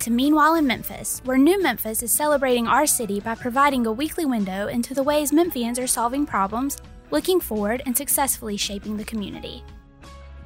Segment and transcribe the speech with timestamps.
[0.00, 4.24] To Meanwhile in Memphis, where New Memphis is celebrating our city by providing a weekly
[4.24, 6.78] window into the ways Memphians are solving problems,
[7.10, 9.64] looking forward, and successfully shaping the community.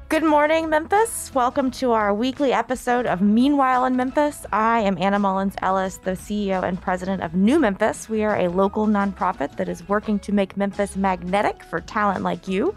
[0.09, 1.31] Good morning, Memphis.
[1.35, 4.43] Welcome to our weekly episode of Meanwhile in Memphis.
[4.51, 8.09] I am Anna Mullins Ellis, the CEO and president of New Memphis.
[8.09, 12.47] We are a local nonprofit that is working to make Memphis magnetic for talent like
[12.47, 12.73] you.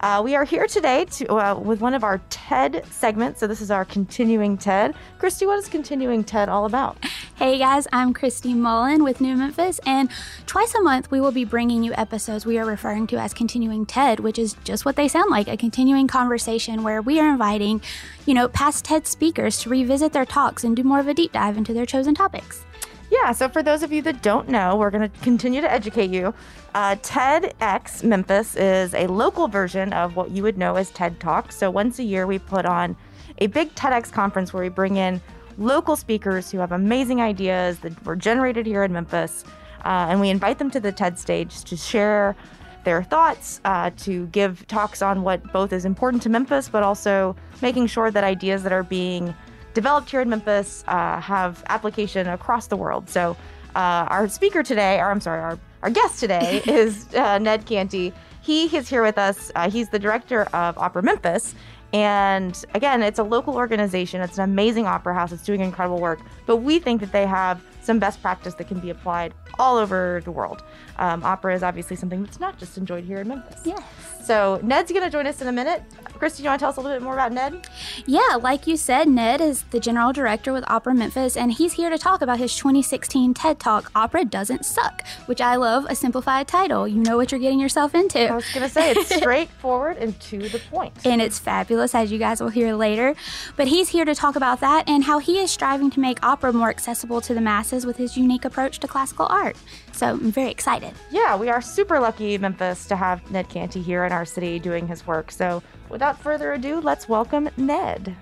[0.00, 3.40] Uh, we are here today to, uh, with one of our TED segments.
[3.40, 4.94] So, this is our continuing TED.
[5.18, 6.96] Christy, what is continuing TED all about?
[7.34, 10.08] Hey guys, I'm Christy Mullen with New Memphis, and
[10.46, 13.86] twice a month we will be bringing you episodes we are referring to as continuing
[13.86, 17.80] TED, which is just what they sound like a continuing conversation where we are inviting,
[18.26, 21.32] you know, past TED speakers to revisit their talks and do more of a deep
[21.32, 22.64] dive into their chosen topics.
[23.10, 26.10] Yeah, so for those of you that don't know, we're going to continue to educate
[26.10, 26.34] you.
[26.74, 31.50] Uh, TEDx Memphis is a local version of what you would know as TED Talk.
[31.50, 32.96] So once a year, we put on
[33.38, 35.22] a big TEDx conference where we bring in
[35.56, 39.44] local speakers who have amazing ideas that were generated here in Memphis.
[39.84, 42.36] Uh, and we invite them to the TED stage to share
[42.84, 47.34] their thoughts, uh, to give talks on what both is important to Memphis, but also
[47.62, 49.34] making sure that ideas that are being
[49.78, 53.08] developed here in Memphis uh, have application across the world.
[53.08, 53.36] So
[53.76, 58.12] uh, our speaker today, or I'm sorry, our, our guest today is uh, Ned Canty.
[58.42, 59.52] He is here with us.
[59.54, 61.54] Uh, he's the director of Opera Memphis.
[61.92, 64.20] And again, it's a local organization.
[64.20, 65.30] It's an amazing opera house.
[65.30, 66.18] It's doing incredible work.
[66.44, 70.22] But we think that they have some best practice that can be applied all over
[70.24, 70.64] the world.
[70.98, 73.60] Um, opera is obviously something that's not just enjoyed here in Memphis.
[73.64, 74.17] Yes.
[74.28, 75.82] So Ned's going to join us in a minute.
[76.18, 77.66] Christy, you want to tell us a little bit more about Ned?
[78.04, 81.88] Yeah, like you said, Ned is the general director with Opera Memphis, and he's here
[81.88, 86.46] to talk about his 2016 TED Talk, Opera Doesn't Suck, which I love a simplified
[86.46, 86.86] title.
[86.86, 88.28] You know what you're getting yourself into.
[88.28, 90.92] I was going to say it's straightforward and to the point.
[91.06, 93.14] And it's fabulous, as you guys will hear later.
[93.56, 96.52] But he's here to talk about that and how he is striving to make opera
[96.52, 99.56] more accessible to the masses with his unique approach to classical art.
[99.98, 100.94] So I'm very excited.
[101.10, 104.86] Yeah, we are super lucky, Memphis, to have Ned Canty here in our city doing
[104.86, 105.32] his work.
[105.32, 108.14] So without further ado, let's welcome Ned.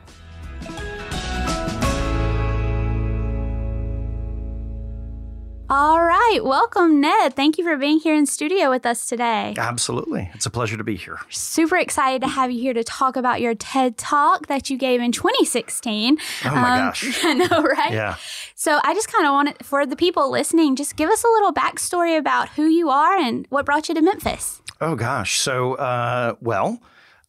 [5.69, 7.35] All right, welcome, Ned.
[7.35, 9.53] Thank you for being here in studio with us today.
[9.59, 10.31] Absolutely.
[10.33, 11.19] It's a pleasure to be here.
[11.29, 15.01] Super excited to have you here to talk about your TED Talk that you gave
[15.01, 16.19] in 2016.
[16.45, 17.19] Oh my um, gosh.
[17.25, 17.93] I know, right?
[17.93, 18.15] Yeah.
[18.55, 21.53] So I just kind of wanted, for the people listening, just give us a little
[21.53, 24.63] backstory about who you are and what brought you to Memphis.
[24.81, 25.41] Oh gosh.
[25.41, 26.81] So, uh, well,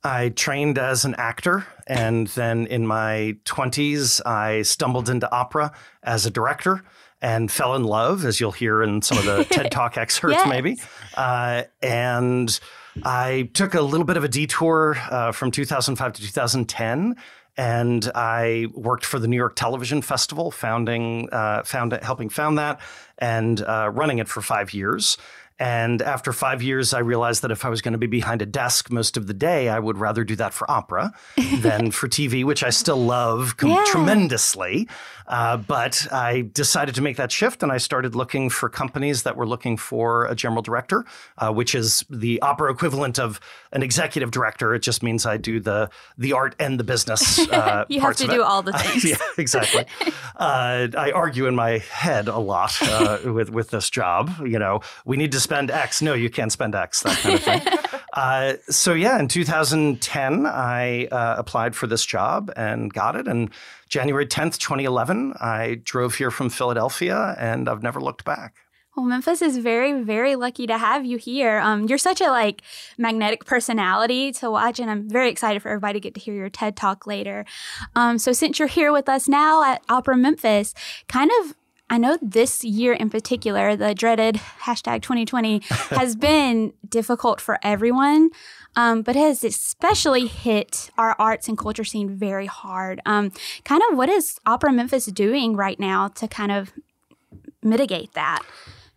[0.03, 5.71] I trained as an actor, and then in my 20s, I stumbled into opera
[6.03, 6.83] as a director
[7.21, 10.47] and fell in love, as you'll hear in some of the TED Talk excerpts, yes.
[10.47, 10.77] maybe.
[11.15, 12.59] Uh, and
[13.03, 17.15] I took a little bit of a detour uh, from 2005 to 2010.
[17.59, 22.79] And I worked for the New York Television Festival, founding, uh, found, helping found that,
[23.17, 25.17] and uh, running it for five years.
[25.59, 28.45] And after five years, I realized that if I was going to be behind a
[28.45, 31.13] desk most of the day, I would rather do that for opera
[31.59, 33.83] than for TV, which I still love com- Yeah.
[33.87, 34.87] tremendously.
[35.27, 39.35] Uh, but I decided to make that shift and I started looking for companies that
[39.35, 41.03] were looking for a general director,
[41.37, 43.41] uh, which is the opera equivalent of
[43.73, 44.73] an executive director.
[44.73, 47.39] It just means I do the the art and the business.
[47.57, 48.41] Uh, You have to do it.
[48.41, 49.03] all the things.
[49.03, 49.85] yeah, exactly.
[50.37, 54.31] uh, I argue in my head a lot uh, with with this job.
[54.45, 56.01] You know, we need to spend X.
[56.01, 57.03] No, you can't spend X.
[57.03, 57.61] That kind of thing.
[58.13, 63.27] uh, so yeah, in 2010, I uh, applied for this job and got it.
[63.29, 63.49] And
[63.87, 68.55] January 10th, 2011, I drove here from Philadelphia, and I've never looked back.
[68.97, 71.59] Well, Memphis is very, very lucky to have you here.
[71.59, 72.63] Um, you're such a like
[72.97, 76.49] magnetic personality to watch, and I'm very excited for everybody to get to hear your
[76.49, 77.45] TED talk later.
[77.95, 80.73] Um, so, since you're here with us now at Opera Memphis,
[81.07, 81.55] kind of
[81.89, 88.29] I know this year in particular, the dreaded hashtag 2020 has been difficult for everyone,
[88.75, 93.01] um, but it has especially hit our arts and culture scene very hard.
[93.05, 93.31] Um,
[93.63, 96.73] kind of what is Opera Memphis doing right now to kind of
[97.63, 98.43] mitigate that?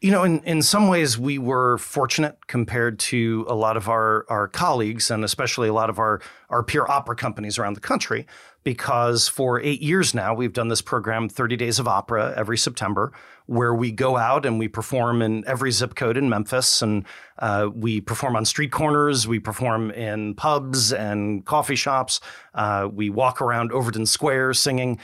[0.00, 4.25] You know, in, in some ways, we were fortunate compared to a lot of our,
[4.31, 8.26] our colleagues and especially a lot of our, our peer opera companies around the country,
[8.62, 13.12] because for eight years now, we've done this program, 30 Days of Opera, every September,
[13.46, 16.82] where we go out and we perform in every zip code in Memphis.
[16.82, 17.04] And
[17.38, 22.20] uh, we perform on street corners, we perform in pubs and coffee shops,
[22.54, 24.98] uh, we walk around Overton Square singing.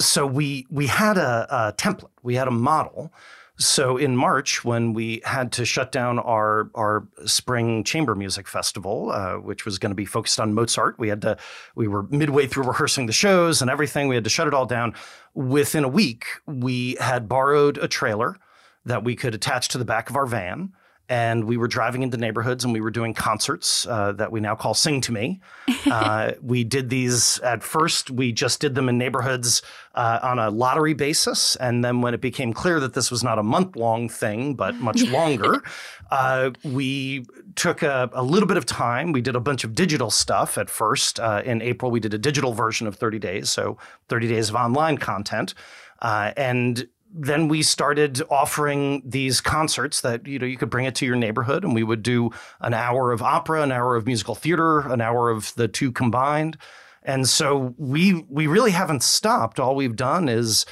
[0.00, 3.12] So we, we had a, a template, we had a model
[3.58, 9.10] So in March, when we had to shut down our our spring chamber music festival,
[9.10, 11.36] uh, which was going to be focused on Mozart, we had to
[11.74, 14.06] we were midway through rehearsing the shows and everything.
[14.06, 14.94] We had to shut it all down.
[15.34, 18.36] Within a week, we had borrowed a trailer
[18.84, 20.72] that we could attach to the back of our van
[21.08, 24.54] and we were driving into neighborhoods and we were doing concerts uh, that we now
[24.54, 25.40] call Sing to Me.
[25.88, 29.62] Uh, we did these at first, we just did them in neighborhoods
[29.94, 31.56] uh, on a lottery basis.
[31.56, 34.74] And then when it became clear that this was not a month long thing, but
[34.80, 35.62] much longer,
[36.10, 39.12] uh, we took a, a, little bit of time.
[39.12, 41.20] We did a bunch of digital stuff at first.
[41.20, 43.78] Uh, in April, we did a digital version of 30 Days, so
[44.08, 45.54] 30 days of online content.
[46.00, 50.94] Uh, and then we started offering these concerts that you know you could bring it
[50.96, 54.34] to your neighborhood and we would do an hour of opera an hour of musical
[54.34, 56.56] theater an hour of the two combined.
[57.02, 59.58] And so we we really haven't stopped.
[59.58, 60.66] All we've done is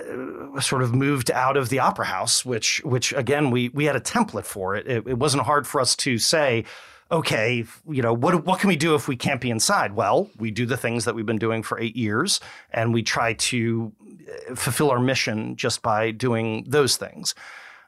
[0.00, 3.96] uh, sort of moved out of the opera house which which again we we had
[3.96, 4.86] a template for it.
[4.86, 6.64] It, it wasn't hard for us to say
[7.10, 9.94] okay, you know, what what can we do if we can't be inside?
[9.94, 12.40] Well, we do the things that we've been doing for eight years,
[12.70, 13.92] and we try to
[14.54, 17.34] fulfill our mission just by doing those things.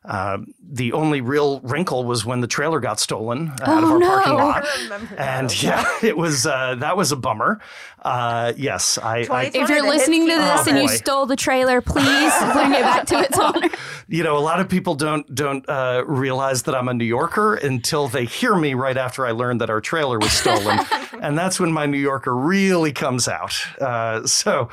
[0.07, 3.99] Uh, the only real wrinkle was when the trailer got stolen out oh, of our
[3.99, 4.07] no.
[4.07, 7.61] parking lot, and yeah, it was uh, that was a bummer.
[8.03, 9.51] Uh, yes, I, I.
[9.53, 10.83] If you're listening to this oh, and boy.
[10.83, 13.69] you stole the trailer, please bring it back to its owner.
[14.07, 17.57] You know, a lot of people don't don't uh, realize that I'm a New Yorker
[17.57, 20.79] until they hear me right after I learned that our trailer was stolen,
[21.21, 23.57] and that's when my New Yorker really comes out.
[23.81, 24.69] Uh, so.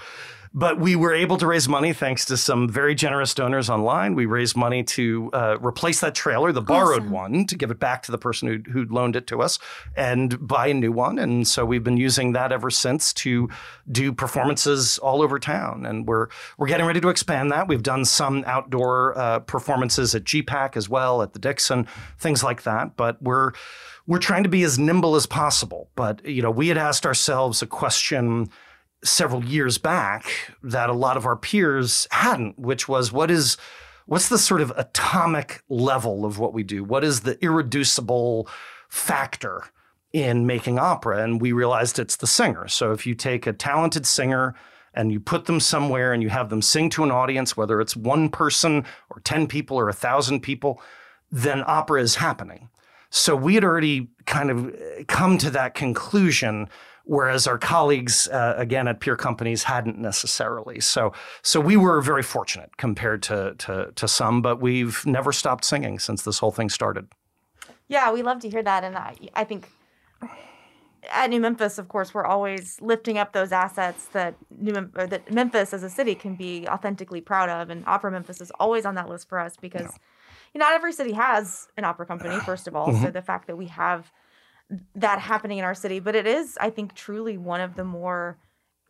[0.56, 4.14] But we were able to raise money thanks to some very generous donors online.
[4.14, 7.12] We raised money to uh, replace that trailer, the borrowed Awesome.
[7.12, 9.58] one, to give it back to the person who who loaned it to us,
[9.96, 11.18] and buy a new one.
[11.18, 13.50] And so we've been using that ever since to
[13.92, 15.88] do performances all over town.
[15.88, 16.28] And we're
[16.60, 17.68] we're getting ready to expand that.
[17.68, 21.88] We've done some outdoor uh, performances at GPAC as well, at the Dixon,
[22.20, 22.96] things like that.
[22.96, 23.54] But we're
[24.06, 25.90] we're trying to be as nimble as possible.
[25.96, 28.50] But you know, we had asked ourselves a question
[29.04, 30.26] several years back
[30.62, 33.58] that a lot of our peers hadn't, which was what is
[34.06, 36.84] what's the sort of atomic level of what we do?
[36.84, 38.48] What is the irreducible
[38.90, 39.64] factor
[40.12, 41.24] in making opera?
[41.24, 42.68] And we realized it's the singer.
[42.68, 44.56] So if you take a talented singer
[44.94, 47.96] and you put them somewhere and you have them sing to an audience, whether it's
[47.96, 50.82] one person or 10 people or a thousand people,
[51.32, 52.70] then opera is happening.
[53.10, 54.76] So we had already kind of
[55.08, 56.68] come to that conclusion
[57.06, 60.80] whereas our colleagues uh, again at peer companies hadn't necessarily.
[60.80, 65.66] So so we were very fortunate compared to, to to some, but we've never stopped
[65.66, 67.08] singing since this whole thing started.
[67.88, 69.70] Yeah, we love to hear that, and I, I think
[71.12, 75.08] at New Memphis, of course, we're always lifting up those assets that New Mem- or
[75.08, 78.86] that Memphis as a city can be authentically proud of, and Opera Memphis is always
[78.86, 80.00] on that list for us because
[80.54, 82.40] you know, not every city has an opera company.
[82.46, 84.12] First of all, so the fact that we have
[84.96, 88.38] that happening in our city, but it is, I think, truly one of the more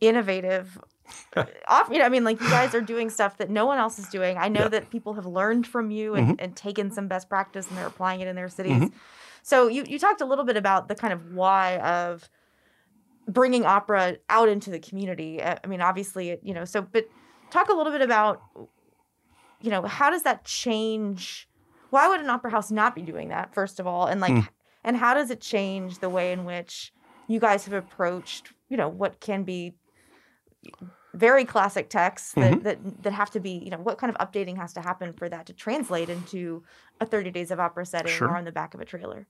[0.00, 0.78] innovative.
[1.68, 3.98] off, you know, I mean, like you guys are doing stuff that no one else
[3.98, 4.38] is doing.
[4.38, 4.68] I know Yeah.
[4.68, 6.44] that people have learned from you and, mm-hmm.
[6.44, 8.72] and taken some best practice and they're applying it in their cities.
[8.72, 8.96] Mm-hmm.
[9.42, 12.30] So you you talked a little bit about the kind of why of
[13.28, 15.42] bringing opera out into the community.
[15.42, 17.08] Uh, I mean, obviously, it, you know, so but
[17.50, 18.42] talk a little bit about
[19.60, 21.48] you know how does that change?
[21.90, 23.54] Why would an opera house not be doing that?
[23.54, 24.40] First of all, and like, hmm.
[24.84, 26.92] And how does it change the way in which
[27.26, 29.74] you guys have approached you know what can be
[31.14, 34.56] very classic texts that, that that have to be you know what kind of updating
[34.56, 36.62] has to happen for that to translate into
[37.00, 38.28] a 30 days of opera setting Sure.
[38.28, 39.26] or on the back of a trailer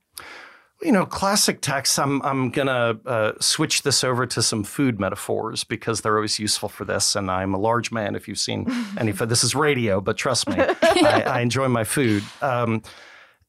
[0.83, 1.99] You know, classic texts.
[1.99, 6.69] I'm I'm gonna uh, switch this over to some food metaphors because they're always useful
[6.69, 7.15] for this.
[7.17, 8.17] And I'm a large man.
[8.17, 8.67] If you've seen
[8.99, 12.25] any, this is radio, but trust me, I, I enjoy my food.
[12.43, 12.83] Um,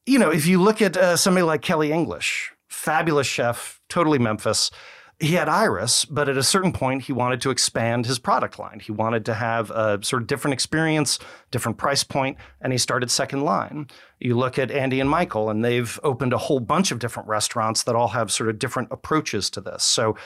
[0.06, 4.70] you know, if you look at uh, somebody like Kelly English, fabulous chef, totally Memphis.
[5.18, 8.80] He had Iris, but at a certain point, he wanted to expand his product line.
[8.80, 11.18] He wanted to have a sort of different experience,
[11.50, 13.86] different price point, and he started Second Line.
[14.20, 17.84] You look at Andy and Michael, and they've opened a whole bunch of different restaurants
[17.84, 19.84] that all have sort of different approaches to this.
[19.84, 20.16] So,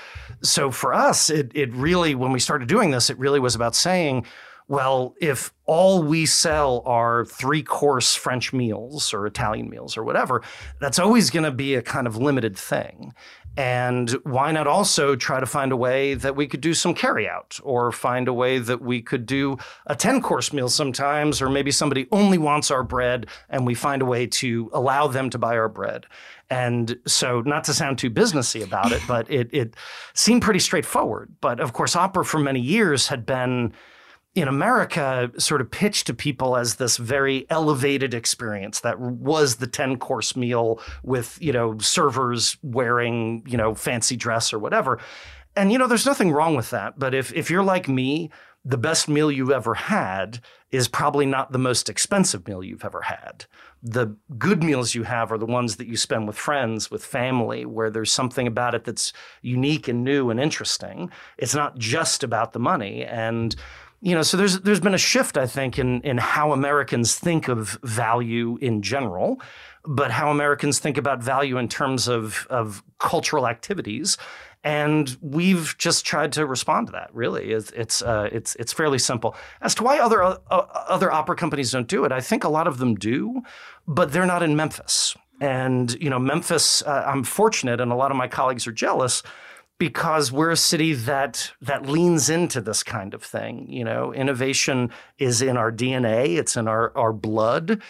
[0.42, 3.76] so for us, it it really when we started doing this, it really was about
[3.76, 4.26] saying,
[4.70, 10.42] well, if all we sell are three course French meals or Italian meals or whatever,
[10.78, 13.12] that's always going to be a kind of limited thing.
[13.56, 17.60] And why not also try to find a way that we could do some carryout
[17.64, 19.58] or find a way that we could do
[19.88, 24.02] a 10 course meal sometimes, or maybe somebody only wants our bread and we find
[24.02, 26.06] a way to allow them to buy our bread.
[26.48, 29.74] And so, not to sound too businessy about it, but it, it
[30.14, 31.34] seemed pretty straightforward.
[31.40, 33.72] But of course, opera for many years had been
[34.34, 39.66] in America sort of pitched to people as this very elevated experience that was the
[39.66, 45.00] 10 course meal with, you know, servers wearing, you know, fancy dress or whatever.
[45.56, 46.96] And, you know, there's nothing wrong with that.
[46.96, 48.30] But if, if you're like me,
[48.64, 53.02] the best meal you've ever had is probably not the most expensive meal you've ever
[53.02, 53.46] had.
[53.82, 57.64] The good meals you have are the ones that you spend with friends, with family,
[57.64, 61.10] where there's something about it that's unique and new and interesting.
[61.38, 63.04] It's not just about the money.
[63.04, 63.56] And
[64.02, 67.48] you know, so there's there's been a shift, I think, in in how Americans think
[67.48, 69.40] of value in general,
[69.84, 74.16] but how Americans think about value in terms of of cultural activities.
[74.62, 77.14] And we've just tried to respond to that.
[77.14, 79.34] Really, it's it's uh, it's, it's fairly simple.
[79.60, 82.66] As to why other uh, other opera companies don't do it, I think a lot
[82.66, 83.42] of them do,
[83.86, 85.14] but they're not in Memphis.
[85.42, 86.82] And you know, Memphis.
[86.82, 89.22] Uh, I'm fortunate, and a lot of my colleagues are jealous
[89.80, 93.66] because we're a city that that leans into this kind of thing.
[93.68, 96.38] You know, innovation is in our DNA.
[96.38, 97.82] It's in our our blood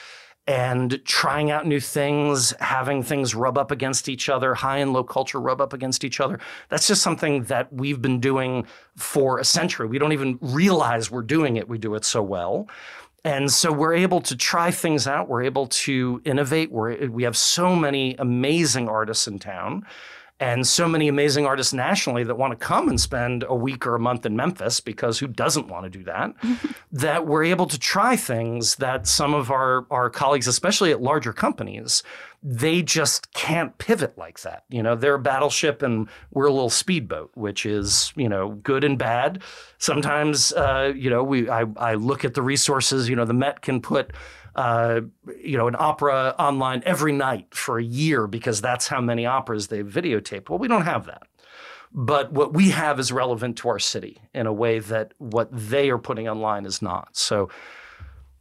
[0.47, 5.05] and trying out new things, having things rub up against each other, high and low
[5.05, 6.39] culture rub up against each other.
[6.69, 8.67] That's just something that we've been doing
[8.97, 9.87] for a century.
[9.87, 11.69] We don't even realize we're doing it.
[11.69, 12.69] We do it so well.
[13.25, 15.29] And so we're able to try things out.
[15.29, 16.73] We're able to innovate.
[16.73, 19.85] We're, we have so many amazing artists in town
[20.41, 23.95] and so many amazing artists nationally that want to come and spend a week or
[23.95, 26.35] a month in Memphis because who doesn't want to do that?
[26.93, 31.35] that we're able to try things that some of our, our colleagues, especially at larger
[31.35, 32.03] companies,
[32.43, 34.65] they just can't pivot like that.
[34.71, 38.83] You know, they're a battleship and we're a little speedboat, which is, you know, good
[38.83, 39.43] and bad.
[39.79, 43.61] Sometimes, uh, you know, we I, I look at the resources, you know, the Met
[43.61, 44.13] can put
[44.57, 45.01] uh,
[45.41, 49.69] you know, an opera online every night for a year because that's how many operas
[49.69, 50.49] they've videotaped.
[50.49, 51.23] Well, we don't have that.
[51.93, 55.91] But what we have is relevant to our city in a way that what they
[55.91, 57.17] are putting online is not.
[57.17, 57.49] So,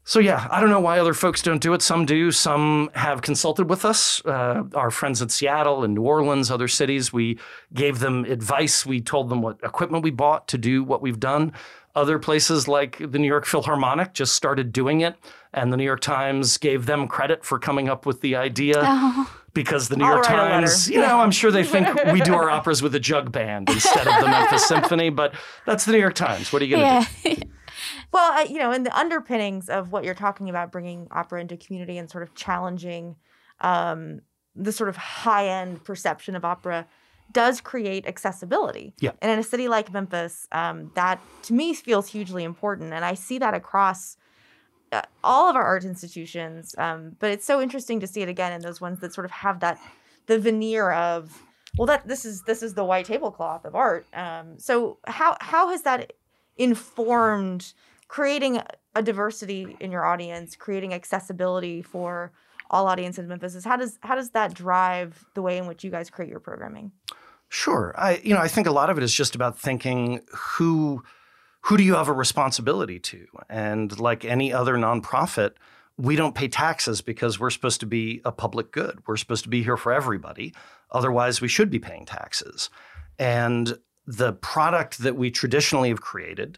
[0.10, 1.84] so yeah, I don't know why other folks don't do it.
[1.84, 2.32] Some do.
[2.32, 4.26] Some have consulted with us.
[4.26, 7.38] Uh, our friends in Seattle and New Orleans, other cities, we
[7.76, 8.88] gave them advice.
[8.88, 11.54] We told them what equipment we bought to do what we've done.
[11.94, 15.16] Other places like the New York Philharmonic just started doing it,
[15.54, 18.82] and the New York Times gave them credit for coming up with the idea.
[18.84, 19.32] Oh.
[19.54, 22.50] Because the New I'll York Times, you know, I'm sure they think we do our
[22.52, 25.36] operas with a jug band instead of the Memphis Symphony, but
[25.68, 26.52] that's the New York Times.
[26.52, 27.36] What are you going to yeah.
[27.36, 27.42] do?
[28.12, 31.98] Well, you know, in the underpinnings of what you're talking about, bringing opera into community
[31.98, 33.16] and sort of challenging
[33.62, 34.22] um,
[34.56, 36.88] the sort of high end perception of opera
[37.32, 38.94] does create accessibility.
[39.00, 39.12] Yeah.
[39.22, 42.94] And in a city like Memphis, um, that to me feels hugely important.
[42.94, 44.18] And I see that across
[44.92, 46.74] uh, all of our art institutions.
[46.78, 49.32] Um, but it's so interesting to see it again in those ones that sort of
[49.32, 49.80] have that
[50.26, 51.44] the veneer of
[51.78, 54.08] well that this is this is the white tablecloth of art.
[54.14, 56.14] Um, so how how has that
[56.58, 57.74] informed
[58.10, 58.62] creating
[58.96, 62.34] a diversity in your audience, creating accessibility for
[62.70, 63.56] all audiences in Memphis?
[63.56, 66.42] Is how does how does that drive the way in which you guys create your
[66.42, 66.92] programming?
[67.48, 67.96] Sure.
[67.98, 71.04] I you know, I think a lot of it is just about thinking who
[71.62, 73.26] who do you have a responsibility to?
[73.50, 75.54] And like any other nonprofit,
[75.98, 79.00] we don't pay taxes because we're supposed to be a public good.
[79.06, 80.54] We're supposed to be here for everybody.
[80.92, 82.70] Otherwise, we should be paying taxes.
[83.18, 86.58] And the product that we traditionally have created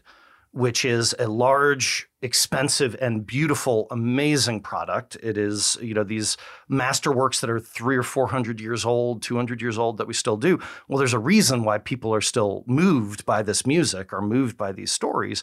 [0.52, 5.16] which is a large, expensive, and beautiful, amazing product.
[5.22, 6.36] It is, you know, these
[6.70, 10.14] masterworks that are three or four hundred years old, two hundred years old that we
[10.14, 10.58] still do.
[10.88, 14.72] Well, there's a reason why people are still moved by this music or moved by
[14.72, 15.42] these stories,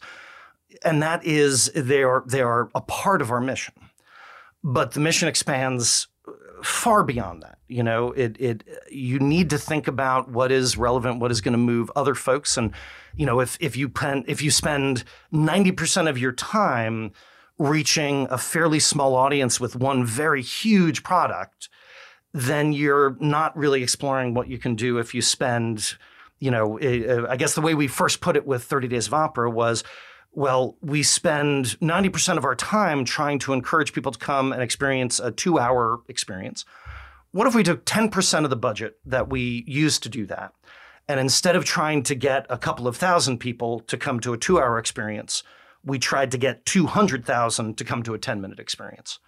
[0.84, 3.74] and that is they are they are a part of our mission.
[4.64, 6.09] But the mission expands
[6.64, 7.58] far beyond that.
[7.68, 11.54] You know, it it you need to think about what is relevant, what is going
[11.54, 12.74] to move other folks, and
[13.16, 17.12] you know, if if you pen, if you spend ninety percent of your time
[17.58, 21.70] reaching a fairly small audience with one very huge product,
[22.34, 25.96] then you're not really exploring what you can do if you spend.
[26.40, 29.08] You know, eh, eh, I guess the way we first put it with 30 Days
[29.08, 29.84] of Opera was
[30.32, 35.20] well, we spend 90% of our time trying to encourage people to come and experience
[35.20, 36.66] a two hour experience.
[37.32, 40.54] What if we took 10% of the budget that we used to do that?
[41.08, 44.38] And instead of trying to get a couple of thousand people to come to a
[44.38, 45.44] two hour experience,
[45.84, 49.20] we tried to get 200,000 to come to a 10 minute experience.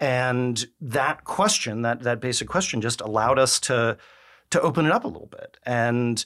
[0.00, 3.98] And that question, that, that basic question, just allowed us to
[4.52, 5.56] to open it up a little bit.
[5.64, 6.22] And,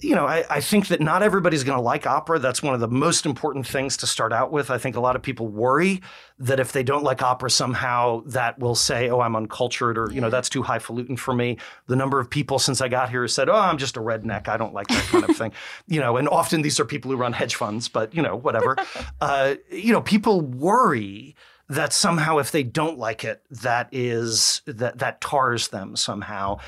[0.00, 2.38] you know, I, I think that not everybody's going to like opera.
[2.38, 4.70] That's one of the most important things to start out with.
[4.70, 6.02] I think a lot of people worry
[6.38, 10.20] that if they don't like opera, somehow that will say, oh, I'm uncultured or, you
[10.20, 11.56] know, that's too highfalutin for me.
[11.86, 14.46] The number of people since I got here said, oh, I'm just a redneck.
[14.46, 15.52] I don't like that kind of thing.
[15.86, 18.76] You know, and often these are people who run hedge funds, but, you know, whatever.
[19.20, 21.34] uh, you know, people worry
[21.70, 26.58] that somehow if they don't like it, that is that that tars them somehow.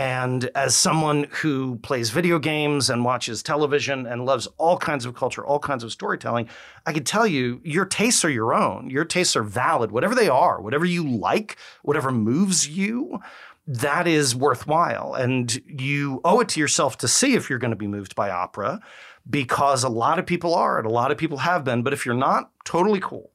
[0.00, 5.14] And as someone who plays video games and watches television and loves all kinds of
[5.14, 6.48] culture, all kinds of storytelling,
[6.86, 8.88] I can tell you your tastes are your own.
[8.88, 13.20] Your tastes are valid, whatever they are, whatever you like, whatever moves you,
[13.66, 15.12] that is worthwhile.
[15.12, 18.30] And you owe it to yourself to see if you're going to be moved by
[18.30, 18.80] opera
[19.28, 21.82] because a lot of people are and a lot of people have been.
[21.82, 23.32] But if you're not, totally cool.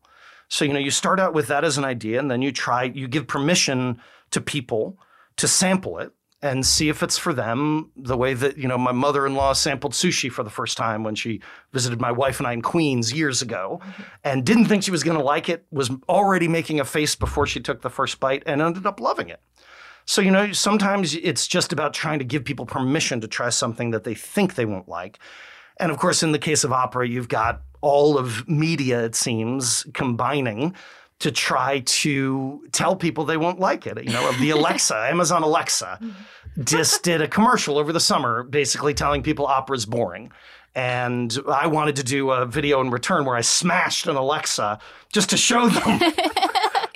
[0.48, 2.86] So, you know, you start out with that as an idea and then you try,
[2.86, 4.98] you give permission to people
[5.38, 6.12] to sample it
[6.42, 10.32] and see if it's for them the way that you know my mother-in-law sampled sushi
[10.32, 11.42] for the first time when she
[11.74, 14.04] visited my wife and I in Queens years ago mm-hmm.
[14.24, 17.48] and didn't think she was going to like it was already making a face before
[17.48, 19.42] she took the first bite and ended up loving it.
[20.06, 23.92] So you know sometimes it's just about trying to give people permission to try something
[23.92, 25.20] that they think they won't like.
[25.78, 29.86] And of course in the case of opera you've got all of media it seems
[29.94, 30.76] combining
[31.20, 34.04] to try to tell people they won't like it.
[34.04, 36.64] You know, of the Alexa, Amazon Alexa mm-hmm.
[36.64, 40.32] just did a commercial over the summer basically telling people opera's boring.
[40.76, 44.80] And I wanted to do a video in return where I smashed an Alexa
[45.14, 46.00] just to show them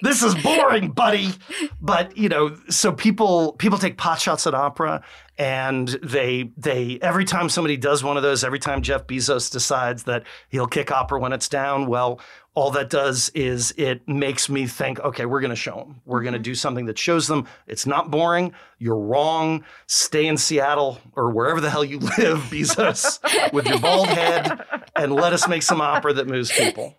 [0.01, 1.33] this is boring, buddy.
[1.81, 5.03] But you know, so people people take pot shots at opera,
[5.37, 10.03] and they they every time somebody does one of those, every time Jeff Bezos decides
[10.03, 12.19] that he'll kick opera when it's down, well,
[12.55, 16.01] all that does is it makes me think, okay, we're going to show them.
[16.05, 16.43] We're going to mm-hmm.
[16.43, 18.53] do something that shows them it's not boring.
[18.79, 19.63] You're wrong.
[19.87, 24.59] Stay in Seattle or wherever the hell you live, Bezos, with your bald head,
[24.95, 26.97] and let us make some opera that moves people.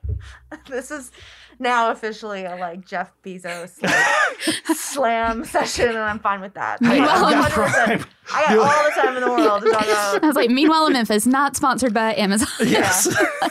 [0.67, 1.11] This is
[1.61, 6.81] now officially a like Jeff Bezos like, slam session, and I'm fine with that.
[6.81, 10.25] Meanwhile, I got, I got all the time in the world to talk about.
[10.25, 12.49] I was like, meanwhile in Memphis, not sponsored by Amazon.
[12.67, 13.09] Yes.
[13.21, 13.49] Yeah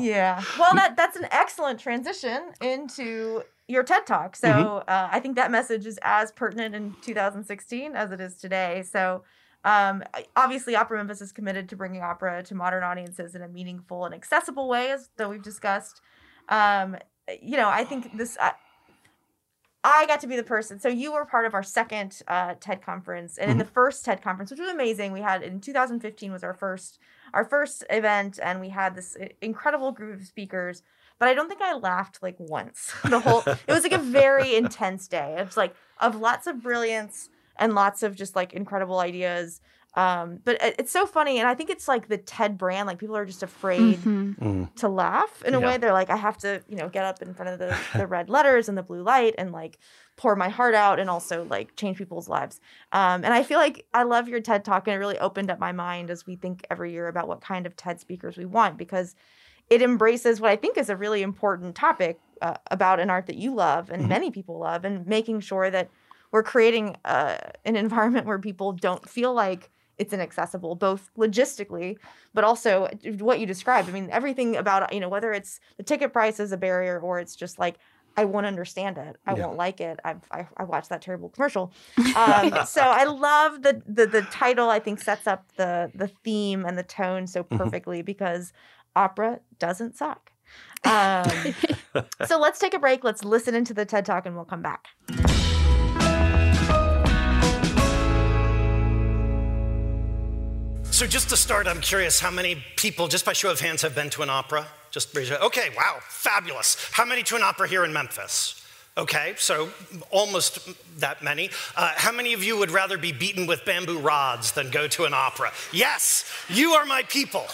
[0.00, 0.42] yeah.
[0.58, 4.36] Well, that that's an excellent transition into your TED Talk.
[4.36, 4.90] So mm-hmm.
[4.90, 8.82] uh, I think that message is as pertinent in 2016 as it is today.
[8.82, 9.22] So
[9.64, 10.02] um,
[10.34, 14.14] obviously, Opera Memphis is committed to bringing opera to modern audiences in a meaningful and
[14.14, 16.00] accessible way, as though we've discussed.
[16.48, 16.96] Um,
[17.40, 18.36] you know, I think this.
[18.40, 18.52] I,
[19.84, 20.78] I got to be the person.
[20.78, 23.52] So you were part of our second uh, TED conference, and mm-hmm.
[23.52, 27.00] in the first TED conference, which was amazing, we had in 2015 was our first
[27.34, 30.82] our first event and we had this incredible group of speakers
[31.18, 34.54] but i don't think i laughed like once the whole it was like a very
[34.56, 38.98] intense day it was like of lots of brilliance and lots of just like incredible
[38.98, 39.60] ideas
[39.94, 43.16] um, but it's so funny and i think it's like the ted brand like people
[43.16, 44.62] are just afraid mm-hmm.
[44.62, 44.74] mm.
[44.74, 45.66] to laugh in a yeah.
[45.66, 48.06] way they're like i have to you know get up in front of the, the
[48.06, 49.78] red letters and the blue light and like
[50.16, 52.60] pour my heart out and also like change people's lives.
[52.92, 55.58] Um, and I feel like I love your TED talk and it really opened up
[55.58, 58.76] my mind as we think every year about what kind of TED speakers we want
[58.76, 59.14] because
[59.70, 63.36] it embraces what I think is a really important topic uh, about an art that
[63.36, 64.10] you love and mm-hmm.
[64.10, 65.88] many people love and making sure that
[66.30, 71.96] we're creating uh, an environment where people don't feel like it's inaccessible both logistically
[72.34, 76.12] but also what you described i mean everything about you know whether it's the ticket
[76.12, 77.76] price is a barrier or it's just like
[78.16, 79.16] I won't understand it.
[79.26, 79.46] I yeah.
[79.46, 79.98] won't like it.
[80.04, 81.72] I've, I, I watched that terrible commercial.
[82.14, 84.68] Um, so I love the, the the title.
[84.68, 87.56] I think sets up the the theme and the tone so mm-hmm.
[87.56, 88.06] perfectly mm-hmm.
[88.06, 88.52] because
[88.94, 90.32] opera doesn't suck.
[90.84, 91.54] Um,
[92.26, 93.04] so let's take a break.
[93.04, 94.88] Let's listen into the TED Talk, and we'll come back.
[100.92, 103.94] So just to start, I'm curious how many people, just by show of hands, have
[103.94, 104.66] been to an opera.
[104.90, 106.76] Just raise your Okay, wow, fabulous.
[106.92, 108.62] How many to an opera here in Memphis?
[108.98, 109.70] Okay, so
[110.10, 110.68] almost
[111.00, 111.48] that many.
[111.76, 115.04] Uh, how many of you would rather be beaten with bamboo rods than go to
[115.04, 115.50] an opera?
[115.72, 117.46] Yes, you are my people.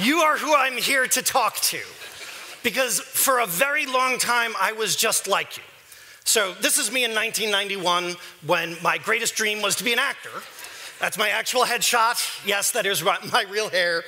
[0.00, 1.80] You are who I'm here to talk to.
[2.62, 5.64] Because for a very long time, I was just like you.
[6.22, 8.14] So, this is me in 1991
[8.46, 10.30] when my greatest dream was to be an actor.
[11.00, 12.46] That's my actual headshot.
[12.46, 14.02] Yes, that is my real hair.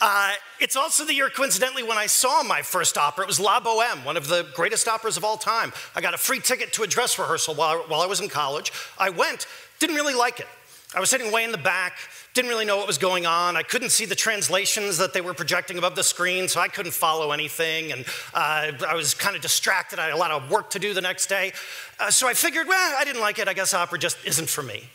[0.00, 3.24] Uh, it's also the year, coincidentally, when I saw my first opera.
[3.24, 5.72] It was La Boheme, one of the greatest operas of all time.
[5.94, 8.72] I got a free ticket to a dress rehearsal while, while I was in college.
[8.98, 9.46] I went,
[9.78, 10.46] didn't really like it.
[10.94, 11.98] I was sitting way in the back,
[12.32, 13.56] didn't really know what was going on.
[13.56, 16.92] I couldn't see the translations that they were projecting above the screen, so I couldn't
[16.92, 17.92] follow anything.
[17.92, 19.98] And uh, I was kind of distracted.
[19.98, 21.52] I had a lot of work to do the next day.
[22.00, 23.46] Uh, so I figured, well, I didn't like it.
[23.46, 24.88] I guess opera just isn't for me.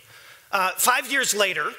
[0.55, 1.69] Uh, five years later,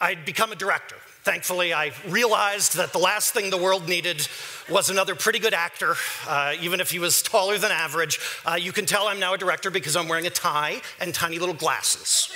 [0.00, 0.94] I'd become a director.
[1.24, 4.28] Thankfully, I realized that the last thing the world needed
[4.70, 5.96] was another pretty good actor,
[6.28, 8.20] uh, even if he was taller than average.
[8.46, 11.40] Uh, you can tell I'm now a director because I'm wearing a tie and tiny
[11.40, 12.32] little glasses.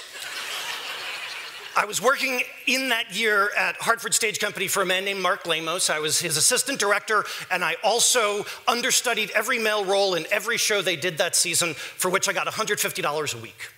[1.77, 5.47] I was working in that year at Hartford Stage Company for a man named Mark
[5.47, 5.91] Lamos.
[5.91, 10.83] I was his assistant director, and I also understudied every male role in every show
[10.83, 13.74] they did that season, for which I got $150 a week.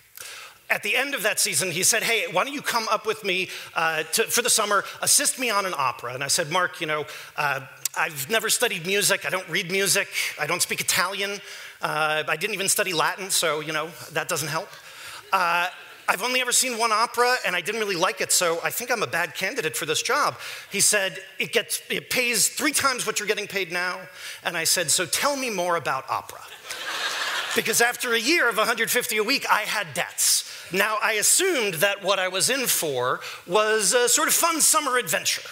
[0.69, 3.23] At the end of that season, he said, Hey, why don't you come up with
[3.25, 6.15] me uh, to, for the summer, assist me on an opera?
[6.15, 7.61] And I said, Mark, you know, uh,
[7.97, 9.25] I've never studied music.
[9.25, 10.09] I don't read music.
[10.41, 11.41] I don't speak Italian.
[11.81, 14.69] Uh, I didn't even study Latin, so, you know, that doesn't help.
[15.33, 15.69] Uh,
[16.09, 18.93] I've only ever seen one opera and I didn't really like it, so I think
[18.93, 20.37] I'm a bad candidate for this job.
[20.71, 23.99] He said, it, gets, it pays three times what you're getting paid now.
[24.45, 26.41] And I said, So tell me more about opera.
[27.57, 30.56] because after a year of 150 a week, I had debts.
[30.73, 34.99] Now, I assumed that what I was in for was a sort of fun summer
[34.99, 35.49] adventure.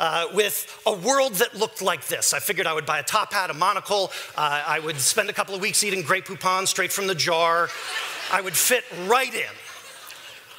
[0.00, 2.32] Uh, with a world that looked like this.
[2.32, 4.12] I figured I would buy a top hat, a monocle.
[4.36, 7.68] Uh, I would spend a couple of weeks eating Grey Poupon straight from the jar.
[8.32, 9.50] I would fit right in.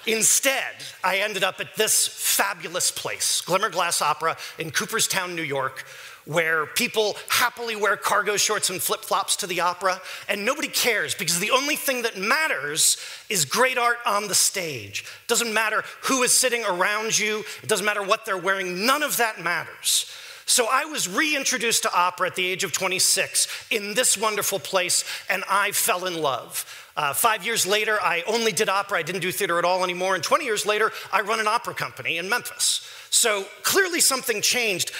[0.06, 5.86] Instead, I ended up at this fabulous place, Glimmerglass Opera in Cooperstown, New York,
[6.30, 11.16] where people happily wear cargo shorts and flip flops to the opera, and nobody cares
[11.16, 12.98] because the only thing that matters
[13.30, 15.02] is great art on the stage.
[15.24, 19.02] It doesn't matter who is sitting around you, it doesn't matter what they're wearing, none
[19.02, 20.06] of that matters.
[20.46, 25.06] So I was reintroduced to opera at the age of 26 in this wonderful place,
[25.32, 26.64] and I fell in love.
[26.96, 29.00] Uh, five years later, I only did opera.
[29.00, 30.16] I didn't do theater at all anymore.
[30.16, 32.88] And 20 years later, I run an opera company in Memphis.
[33.10, 34.92] So clearly something changed.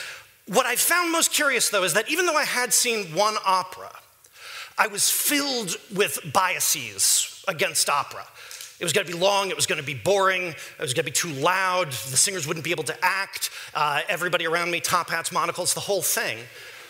[0.50, 3.92] What I found most curious, though, is that even though I had seen one opera,
[4.80, 8.26] I was filled with biases against opera.
[8.80, 11.06] It was going to be long, it was going to be boring, it was going
[11.06, 14.80] to be too loud, the singers wouldn't be able to act, uh, everybody around me,
[14.80, 16.40] top hats, monocles, the whole thing.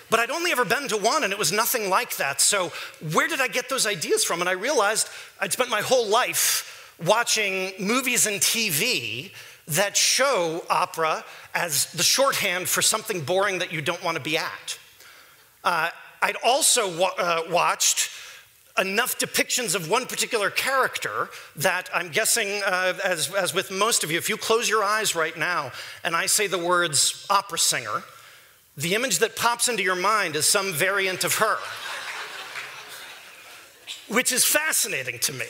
[0.09, 2.39] But I'd only ever been to one and it was nothing like that.
[2.39, 2.71] So,
[3.11, 4.39] where did I get those ideas from?
[4.39, 5.09] And I realized
[5.41, 9.31] I'd spent my whole life watching movies and TV
[9.69, 14.37] that show opera as the shorthand for something boring that you don't want to be
[14.37, 14.79] at.
[15.63, 15.89] Uh,
[16.21, 18.09] I'd also wa- uh, watched
[18.77, 24.11] enough depictions of one particular character that I'm guessing, uh, as, as with most of
[24.11, 25.71] you, if you close your eyes right now
[26.03, 28.03] and I say the words opera singer,
[28.77, 31.57] the image that pops into your mind is some variant of her,
[34.13, 35.45] which is fascinating to me.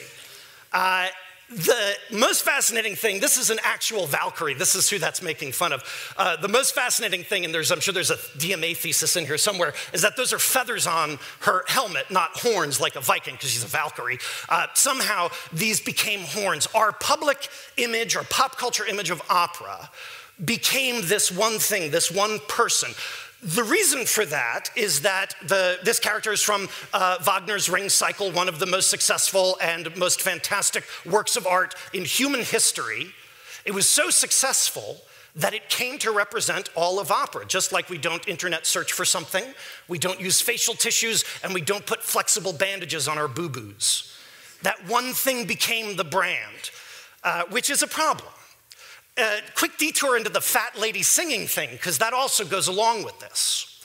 [1.50, 4.54] The most fascinating thing, this is an actual Valkyrie.
[4.54, 5.82] This is who that's making fun of.
[6.16, 9.36] Uh, the most fascinating thing, and there's, I'm sure there's a DMA thesis in here
[9.36, 13.50] somewhere, is that those are feathers on her helmet, not horns like a Viking, because
[13.50, 14.20] she's a Valkyrie.
[14.48, 16.68] Uh, somehow these became horns.
[16.72, 19.90] Our public image, our pop culture image of opera,
[20.44, 22.92] became this one thing, this one person.
[23.42, 28.30] The reason for that is that the, this character is from uh, Wagner's Ring Cycle,
[28.30, 33.14] one of the most successful and most fantastic works of art in human history.
[33.64, 35.00] It was so successful
[35.36, 37.46] that it came to represent all of opera.
[37.46, 39.44] Just like we don't internet search for something,
[39.88, 44.14] we don't use facial tissues, and we don't put flexible bandages on our boo boos.
[44.62, 46.70] That one thing became the brand,
[47.24, 48.28] uh, which is a problem
[49.20, 53.18] a quick detour into the fat lady singing thing, because that also goes along with
[53.20, 53.82] this.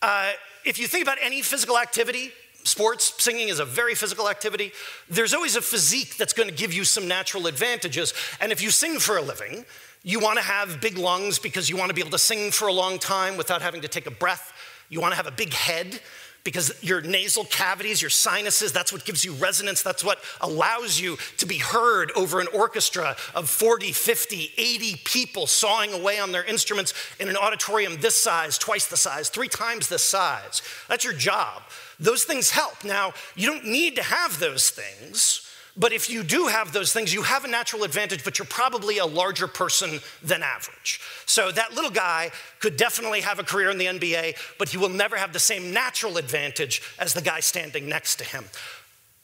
[0.00, 0.32] Uh,
[0.64, 2.32] if you think about any physical activity,
[2.64, 4.72] sports, singing is a very physical activity,
[5.08, 8.14] there's always a physique that's going to give you some natural advantages.
[8.40, 9.64] And if you sing for a living,
[10.02, 12.68] you want to have big lungs because you want to be able to sing for
[12.68, 14.52] a long time without having to take a breath.
[14.88, 16.00] You want to have a big head
[16.44, 19.82] because your nasal cavities, your sinuses, that's what gives you resonance.
[19.82, 25.46] That's what allows you to be heard over an orchestra of 40, 50, 80 people
[25.46, 29.88] sawing away on their instruments in an auditorium this size, twice the size, three times
[29.88, 30.62] the size.
[30.88, 31.62] That's your job.
[32.00, 32.84] Those things help.
[32.84, 35.48] Now, you don't need to have those things.
[35.76, 38.98] But if you do have those things, you have a natural advantage, but you're probably
[38.98, 41.00] a larger person than average.
[41.24, 42.30] So that little guy
[42.60, 45.72] could definitely have a career in the NBA, but he will never have the same
[45.72, 48.44] natural advantage as the guy standing next to him.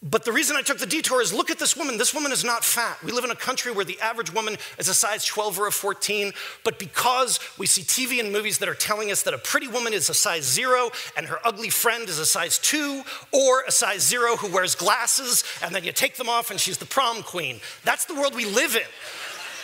[0.00, 1.98] But the reason I took the detour is look at this woman.
[1.98, 3.02] This woman is not fat.
[3.02, 5.72] We live in a country where the average woman is a size 12 or a
[5.72, 6.32] 14.
[6.62, 9.92] But because we see TV and movies that are telling us that a pretty woman
[9.92, 14.06] is a size zero and her ugly friend is a size two, or a size
[14.06, 17.60] zero who wears glasses and then you take them off and she's the prom queen,
[17.84, 18.82] that's the world we live in.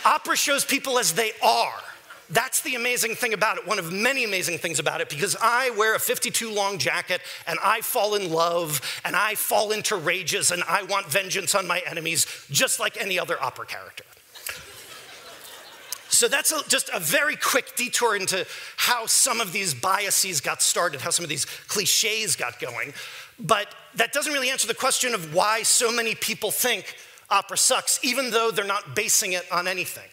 [0.03, 1.81] Opera shows people as they are.
[2.29, 5.69] That's the amazing thing about it, one of many amazing things about it, because I
[5.71, 10.51] wear a 52 long jacket and I fall in love and I fall into rages
[10.51, 14.03] and I want vengeance on my enemies just like any other opera character.
[16.15, 20.61] So that's a, just a very quick detour into how some of these biases got
[20.61, 22.93] started, how some of these cliches got going.
[23.37, 26.95] But that doesn't really answer the question of why so many people think
[27.29, 30.09] opera sucks, even though they're not basing it on anything.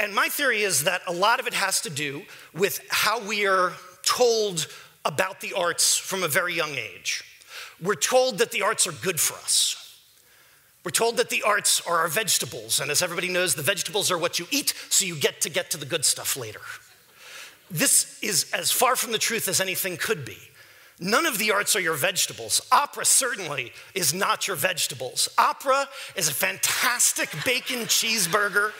[0.00, 2.22] And my theory is that a lot of it has to do
[2.54, 4.66] with how we are told
[5.04, 7.22] about the arts from a very young age.
[7.82, 9.76] We're told that the arts are good for us.
[10.84, 14.16] We're told that the arts are our vegetables, and as everybody knows, the vegetables are
[14.16, 16.62] what you eat, so you get to get to the good stuff later.
[17.70, 20.38] This is as far from the truth as anything could be.
[20.98, 22.62] None of the arts are your vegetables.
[22.72, 25.28] Opera certainly is not your vegetables.
[25.36, 28.72] Opera is a fantastic bacon cheeseburger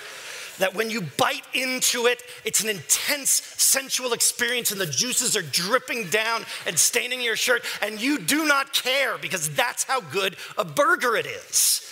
[0.61, 5.43] that when you bite into it, it's an intense sensual experience and the juices are
[5.43, 10.37] dripping down and staining your shirt, and you do not care because that's how good
[10.57, 11.83] a burger it is.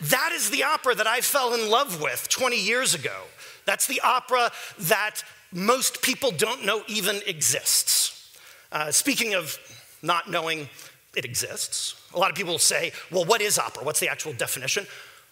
[0.00, 3.22] That is the opera that I fell in love with 20 years ago.
[3.64, 4.50] That's the opera
[4.80, 8.36] that most people don't know even exists.
[8.72, 9.58] Uh, speaking of
[10.02, 10.68] not knowing
[11.16, 13.84] it exists, a lot of people say, well, what is opera?
[13.84, 14.86] What's the actual definition?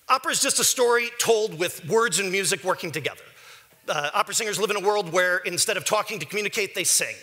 [0.08, 3.22] Opera is just a story told with words and music working together.
[3.88, 7.14] Uh, opera singers live in a world where instead of talking to communicate, they sing.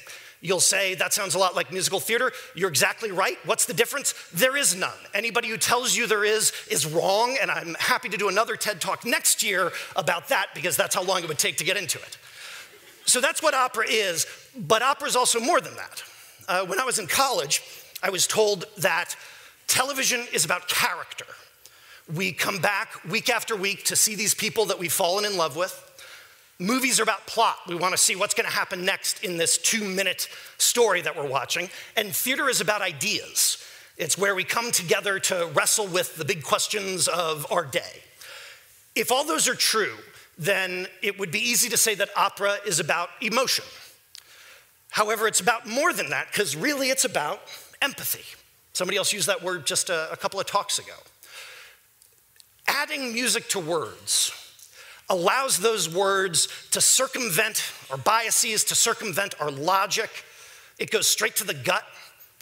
[0.44, 2.32] You'll say, that sounds a lot like musical theater.
[2.56, 3.38] You're exactly right.
[3.46, 4.16] What's the difference?
[4.34, 4.98] There is none.
[5.14, 8.82] Anybody who tells you there is is wrong, and I'm happy to do another TED
[8.82, 12.00] talk next year about that because that's how long it would take to get into
[12.00, 12.18] it.
[13.06, 14.26] So that's what opera is,
[14.58, 16.04] but opera is also more than that.
[16.48, 17.62] Uh, when I was in college,
[18.02, 19.16] I was told that
[19.68, 21.26] television is about character.
[22.14, 25.56] We come back week after week to see these people that we've fallen in love
[25.56, 25.88] with.
[26.60, 27.58] Movies are about plot.
[27.68, 31.16] We want to see what's going to happen next in this two minute story that
[31.16, 31.70] we're watching.
[31.96, 33.64] And theater is about ideas.
[33.98, 38.04] It's where we come together to wrestle with the big questions of our day.
[38.94, 39.96] If all those are true,
[40.38, 43.66] then it would be easy to say that opera is about emotion.
[44.90, 47.42] However, it's about more than that, because really it's about
[47.82, 48.26] empathy.
[48.74, 50.94] Somebody else used that word just a, a couple of talks ago
[52.68, 54.32] adding music to words
[55.10, 60.10] allows those words to circumvent our biases, to circumvent our logic.
[60.80, 61.84] It goes straight to the gut,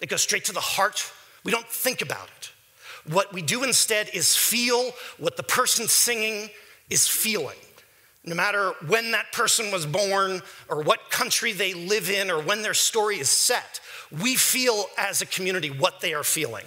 [0.01, 1.11] it goes straight to the heart.
[1.43, 2.51] We don't think about it.
[3.11, 6.49] What we do instead is feel what the person singing
[6.89, 7.57] is feeling.
[8.25, 12.61] No matter when that person was born, or what country they live in, or when
[12.61, 13.79] their story is set,
[14.21, 16.65] we feel as a community what they are feeling.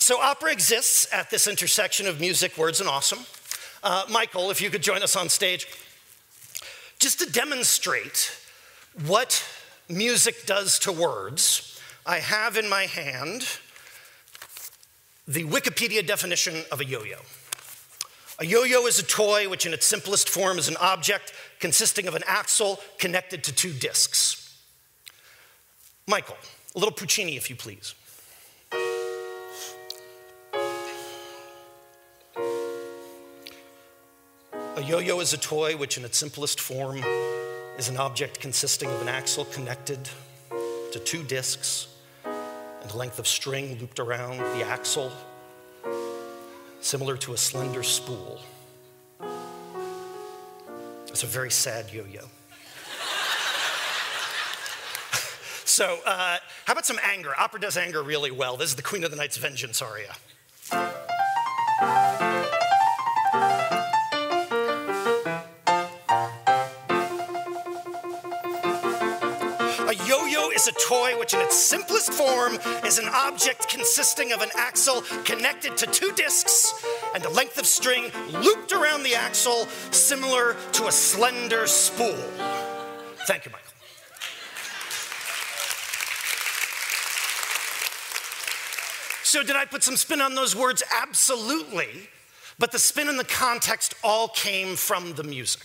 [0.00, 3.18] So, opera exists at this intersection of music, words, and awesome.
[3.82, 5.66] Uh, Michael, if you could join us on stage,
[6.98, 8.34] just to demonstrate
[9.06, 9.44] what
[9.90, 13.46] music does to words, I have in my hand
[15.28, 17.18] the Wikipedia definition of a yo yo.
[18.38, 22.08] A yo yo is a toy which, in its simplest form, is an object consisting
[22.08, 24.58] of an axle connected to two discs.
[26.06, 26.38] Michael,
[26.74, 27.94] a little Puccini, if you please.
[34.80, 37.04] A yo yo is a toy which, in its simplest form,
[37.76, 40.08] is an object consisting of an axle connected
[40.92, 41.88] to two discs
[42.24, 45.12] and a length of string looped around the axle,
[46.80, 48.40] similar to a slender spool.
[51.08, 52.22] It's a very sad yo yo.
[55.66, 57.34] so, uh, how about some anger?
[57.38, 58.56] Opera does anger really well.
[58.56, 60.16] This is the Queen of the Night's Vengeance aria.
[70.60, 75.00] Is a toy which, in its simplest form, is an object consisting of an axle
[75.24, 80.86] connected to two discs and a length of string looped around the axle, similar to
[80.86, 82.14] a slender spool.
[83.26, 83.66] Thank you, Michael.
[89.22, 90.82] So, did I put some spin on those words?
[91.00, 92.10] Absolutely.
[92.58, 95.62] But the spin and the context all came from the music.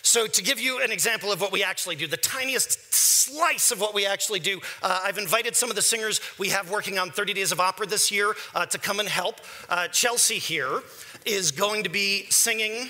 [0.00, 2.85] So, to give you an example of what we actually do, the tiniest
[3.26, 6.70] slice of what we actually do, uh, I've invited some of the singers we have
[6.70, 9.40] working on 30 Days of Opera this year uh, to come and help.
[9.68, 10.82] Uh, Chelsea here
[11.24, 12.88] is going to be singing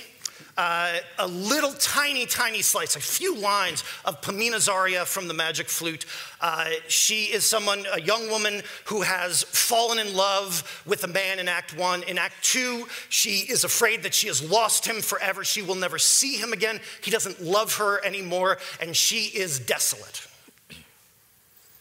[0.58, 5.68] uh, a little tiny, tiny slice, a few lines of Pamina's aria from the Magic
[5.68, 6.06] Flute.
[6.40, 11.38] Uh, she is someone, a young woman who has fallen in love with a man
[11.38, 12.02] in Act One.
[12.04, 15.44] In Act Two, she is afraid that she has lost him forever.
[15.44, 16.80] She will never see him again.
[17.02, 20.25] He doesn't love her anymore, and she is desolate.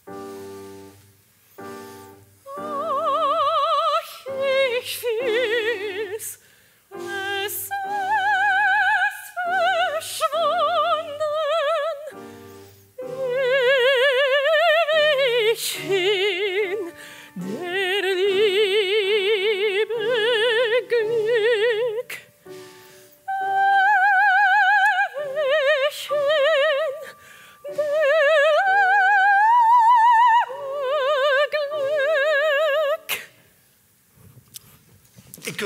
[0.07, 0.13] Ach,
[4.79, 5.64] ich will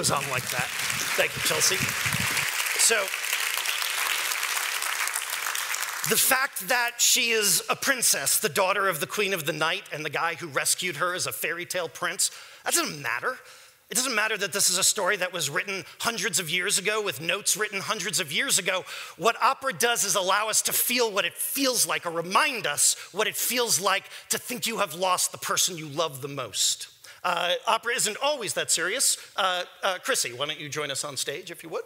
[0.09, 0.67] goes like that.
[1.17, 1.75] Thank you, Chelsea.
[2.79, 2.95] So,
[6.09, 9.83] the fact that she is a princess, the daughter of the queen of the night,
[9.93, 12.31] and the guy who rescued her is a fairy tale prince,
[12.65, 13.37] that doesn't matter.
[13.91, 17.03] It doesn't matter that this is a story that was written hundreds of years ago
[17.03, 18.85] with notes written hundreds of years ago.
[19.17, 22.95] What opera does is allow us to feel what it feels like or remind us
[23.11, 26.87] what it feels like to think you have lost the person you love the most.
[27.23, 29.17] Uh, opera isn't always that serious.
[29.35, 31.83] Uh, uh, Chrissy, why don't you join us on stage if you would?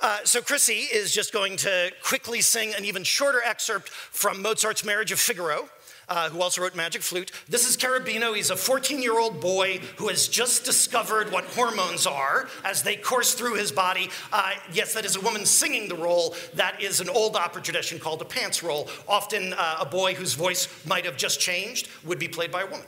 [0.00, 4.84] Uh, so, Chrissy is just going to quickly sing an even shorter excerpt from Mozart's
[4.84, 5.68] Marriage of Figaro.
[6.10, 7.32] Uh, who also wrote Magic Flute.
[7.50, 8.34] This is Cherubino.
[8.34, 12.96] He's a 14 year old boy who has just discovered what hormones are as they
[12.96, 14.08] course through his body.
[14.32, 16.34] Uh, yes, that is a woman singing the role.
[16.54, 18.88] That is an old opera tradition called a pants role.
[19.06, 22.66] Often, uh, a boy whose voice might have just changed would be played by a
[22.66, 22.86] woman.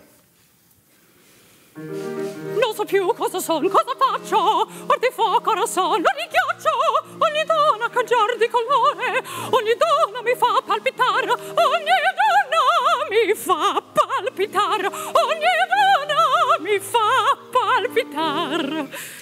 [1.74, 4.36] Non so più cosa son, cosa faccio.
[4.36, 6.70] Or di fuoco non son, non ghiaccio.
[7.18, 11.28] Ogni donna cangiar di colore Ogni donna mi fa palpitar.
[11.28, 14.84] Ogni donna mi fa palpitar.
[14.86, 19.18] Ogni donna mi fa palpitar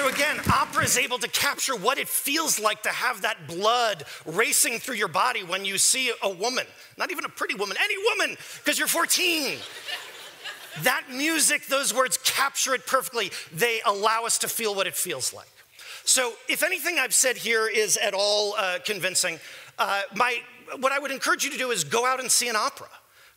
[0.00, 4.04] So again, opera is able to capture what it feels like to have that blood
[4.24, 6.64] racing through your body when you see a woman,
[6.96, 9.58] not even a pretty woman, any woman, because you're 14.
[10.84, 13.30] that music, those words capture it perfectly.
[13.52, 15.50] They allow us to feel what it feels like.
[16.04, 19.38] So, if anything I've said here is at all uh, convincing,
[19.78, 20.38] uh, my,
[20.78, 22.88] what I would encourage you to do is go out and see an opera.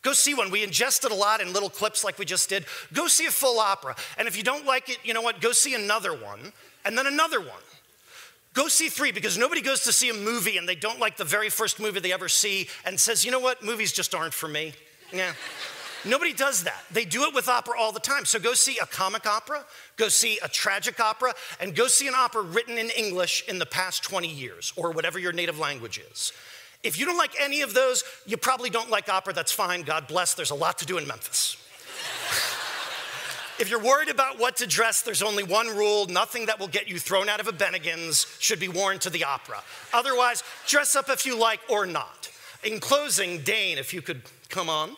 [0.03, 0.51] Go see one.
[0.51, 2.65] We ingested a lot in little clips like we just did.
[2.93, 3.95] Go see a full opera.
[4.17, 5.41] And if you don't like it, you know what?
[5.41, 6.51] Go see another one
[6.85, 7.63] and then another one.
[8.53, 11.23] Go see three because nobody goes to see a movie and they don't like the
[11.23, 13.63] very first movie they ever see and says, you know what?
[13.63, 14.73] Movies just aren't for me.
[15.11, 15.33] Yeah.
[16.05, 16.83] Nobody does that.
[16.91, 18.25] They do it with opera all the time.
[18.25, 22.13] So go see a comic opera, go see a tragic opera, and go see an
[22.15, 26.33] opera written in English in the past 20 years or whatever your native language is.
[26.83, 29.33] If you don't like any of those, you probably don't like opera.
[29.33, 29.83] That's fine.
[29.83, 30.33] God bless.
[30.33, 31.55] There's a lot to do in Memphis.
[33.59, 36.89] if you're worried about what to dress, there's only one rule nothing that will get
[36.89, 39.63] you thrown out of a Bennigan's should be worn to the opera.
[39.93, 42.29] Otherwise, dress up if you like or not.
[42.63, 44.95] In closing, Dane, if you could come on.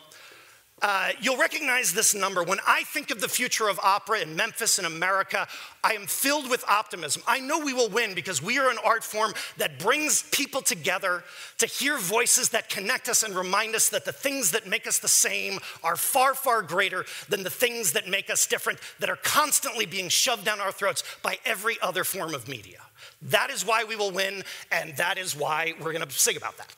[0.82, 2.42] Uh, you'll recognize this number.
[2.42, 5.48] When I think of the future of opera in Memphis and America,
[5.82, 7.22] I am filled with optimism.
[7.26, 11.24] I know we will win because we are an art form that brings people together
[11.58, 14.98] to hear voices that connect us and remind us that the things that make us
[14.98, 19.16] the same are far, far greater than the things that make us different, that are
[19.16, 22.82] constantly being shoved down our throats by every other form of media.
[23.22, 26.58] That is why we will win, and that is why we're going to sing about
[26.58, 26.74] that.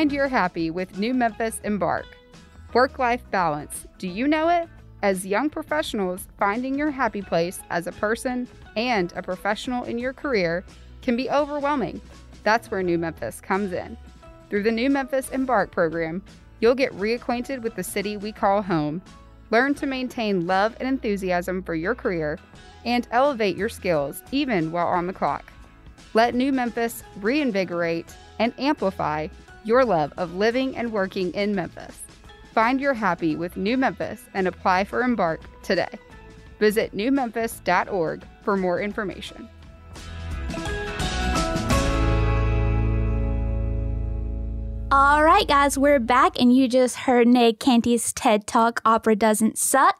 [0.00, 2.06] Find your happy with New Memphis Embark.
[2.72, 3.86] Work life balance.
[3.98, 4.66] Do you know it?
[5.02, 10.14] As young professionals, finding your happy place as a person and a professional in your
[10.14, 10.64] career
[11.02, 12.00] can be overwhelming.
[12.44, 13.98] That's where New Memphis comes in.
[14.48, 16.22] Through the New Memphis Embark program,
[16.60, 19.02] you'll get reacquainted with the city we call home,
[19.50, 22.38] learn to maintain love and enthusiasm for your career,
[22.86, 25.52] and elevate your skills even while on the clock.
[26.14, 28.06] Let New Memphis reinvigorate
[28.38, 29.28] and amplify
[29.64, 32.00] your love of living and working in Memphis.
[32.54, 35.98] Find your happy with New Memphis and apply for Embark today.
[36.58, 39.48] Visit newmemphis.org for more information.
[44.92, 49.56] All right, guys, we're back, and you just heard Ned Canty's TED Talk, Opera Doesn't
[49.56, 49.96] Suck.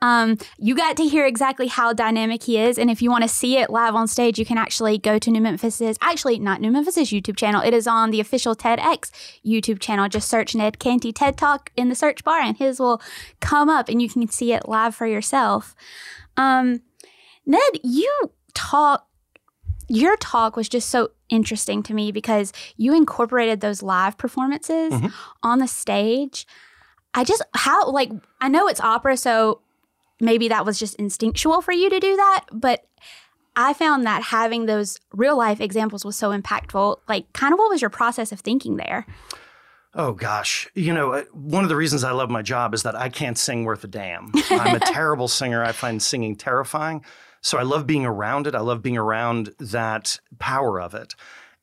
[0.00, 3.28] Um, you got to hear exactly how dynamic he is, and if you want to
[3.28, 6.70] see it live on stage, you can actually go to New Memphis's, actually, not New
[6.70, 7.62] Memphis's YouTube channel.
[7.62, 9.10] It is on the official TEDx
[9.44, 10.08] YouTube channel.
[10.08, 13.02] Just search Ned Canty TED Talk in the search bar, and his will
[13.40, 15.74] come up, and you can see it live for yourself.
[16.36, 16.82] Um,
[17.44, 19.08] Ned, you talk
[19.88, 25.08] your talk was just so interesting to me because you incorporated those live performances Mm-hmm.
[25.42, 26.46] on the stage.
[27.14, 28.10] I just how like
[28.40, 29.60] I know it's opera, so
[30.20, 32.84] maybe that was just instinctual for you to do that, but
[33.56, 36.98] I found that having those real life examples was so impactful.
[37.08, 39.04] Like, kind of what was your process of thinking there?
[39.94, 42.94] Oh gosh, you know, uh, one of the reasons I love my job is that
[42.94, 44.30] I can't sing worth a damn.
[44.50, 45.64] I'm a terrible singer.
[45.64, 47.04] I find singing terrifying.
[47.40, 48.54] So I love being around it.
[48.54, 51.14] I love being around that power of it.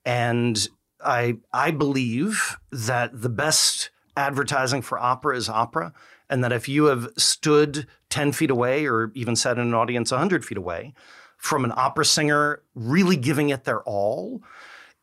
[0.05, 0.67] And
[1.03, 5.93] I I believe that the best advertising for opera is opera,
[6.29, 10.11] and that if you have stood 10 feet away or even sat in an audience
[10.11, 10.93] 100 feet away
[11.37, 14.41] from an opera singer really giving it their all,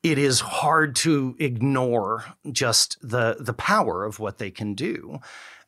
[0.02, 5.18] it is hard to ignore just the the power of what they can do.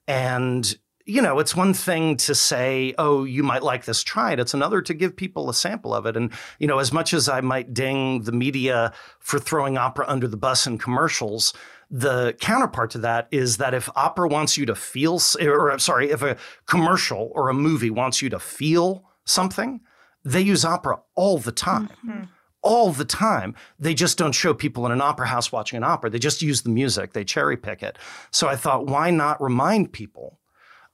[0.06, 0.76] And
[1.06, 4.02] you know, it's one thing to say, "Oh, you might like this.
[4.02, 6.16] Try it." It's another to give people a sample of it.
[6.16, 10.26] And you know, as much as I might ding the media for throwing opera under
[10.26, 11.52] the bus in commercials,
[11.90, 15.78] the counterpart to that is that if opera wants you to feel, eh, or I'm
[15.78, 16.36] sorry, if a
[16.66, 19.80] commercial or a movie wants you to feel something,
[20.24, 22.24] they use opera all the time mm-hmm.
[22.62, 23.54] all the time.
[23.78, 26.08] They just don't show people in an opera house watching an opera.
[26.08, 27.98] They just use the music, they cherry pick it.
[28.30, 30.38] So I thought, why not remind people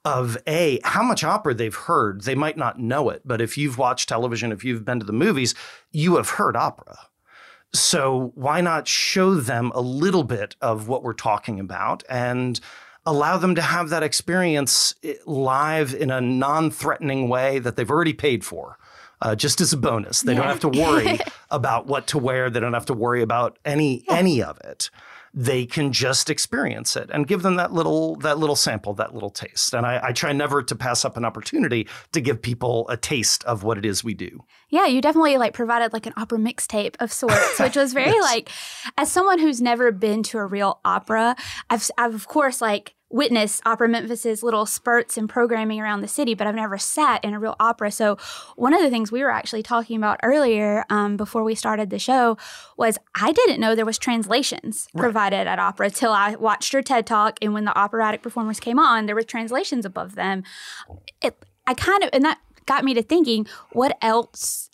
[0.04, 2.22] of A, how much opera they've heard?
[2.22, 5.12] They might not know it, but if you've watched television, if you've been to the
[5.12, 5.54] movies,
[5.92, 6.98] you have heard opera.
[7.72, 12.58] So why not show them a little bit of what we're talking about and
[13.06, 17.90] allow them to have that experience eh, live in a non threatening way that they've
[17.90, 18.78] already paid for?
[19.22, 20.22] uh, just as a bonus.
[20.22, 21.18] They don't have to worry
[21.50, 22.50] about what to wear.
[22.50, 24.90] They don't have to worry about any any of it.
[25.32, 29.30] They can just experience it and give them that little that little sample, that little
[29.30, 29.74] taste.
[29.74, 33.44] And I, I try never to pass up an opportunity to give people a taste
[33.44, 34.44] of what it is we do.
[34.70, 38.50] Yeah, you definitely like provided like an opera mixtape of sorts, which was very like,
[38.98, 41.36] as someone who's never been to a real opera,
[41.68, 46.34] I've, I've of course like witnessed Opera Memphis's little spurts and programming around the city,
[46.34, 47.90] but I've never sat in a real opera.
[47.90, 48.16] So
[48.54, 51.98] one of the things we were actually talking about earlier um, before we started the
[51.98, 52.38] show
[52.76, 57.06] was I didn't know there was translations provided at opera till I watched your TED
[57.06, 60.44] talk, and when the operatic performers came on, there were translations above them.
[61.20, 64.70] It, I kind of and that got me to thinking, what else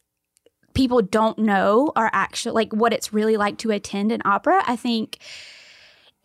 [0.75, 4.63] people don't know are actually like what it's really like to attend an opera.
[4.67, 5.19] I think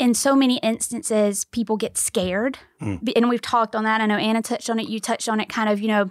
[0.01, 2.57] in so many instances, people get scared.
[2.79, 2.95] Hmm.
[3.03, 4.01] B- And we've talked on that.
[4.01, 4.89] I know Anna touched on it.
[4.89, 6.09] You touched on it kind of, you know,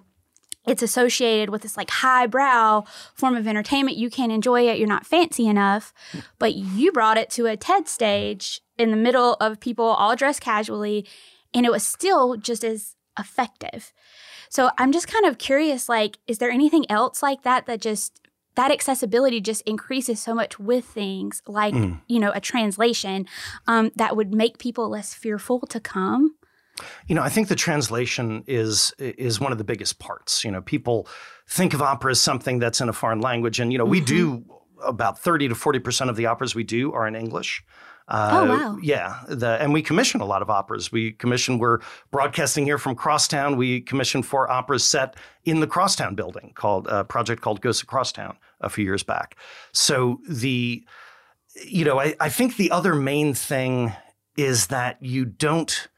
[0.66, 2.84] it's associated with this like highbrow
[3.14, 3.96] form of entertainment.
[3.96, 4.78] You can't enjoy it.
[4.78, 5.92] You're not fancy enough.
[6.38, 10.40] But you brought it to a TED stage in the middle of people all dressed
[10.42, 11.06] casually,
[11.52, 13.92] and it was still just as effective.
[14.50, 18.20] So I'm just kind of curious like, is there anything else like that that just
[18.60, 21.74] that accessibility just increases so much with things like
[22.08, 23.26] you know a translation
[23.66, 26.34] um, that would make people less fearful to come
[27.06, 30.44] You know, I think the translation is is one of the biggest parts.
[30.44, 31.08] You know, people
[31.46, 34.44] think of opera as something that's in a foreign language, and you know, we do
[34.94, 37.62] about thirty to forty percent of the operas we do are in English.
[38.10, 38.78] Uh, Oh, wow.
[38.82, 40.90] Yeah, the, and we commission a lot of operas.
[40.90, 41.58] We commission.
[41.58, 41.78] We're
[42.10, 43.56] broadcasting here from Crosstown.
[43.56, 47.88] We commissioned four operas set in the Crosstown building called a project called Ghosts of
[47.88, 49.36] Crosstown a few years back.
[49.72, 50.84] So the,
[51.64, 53.92] you know, I, I think the other main thing
[54.36, 55.88] is that you don't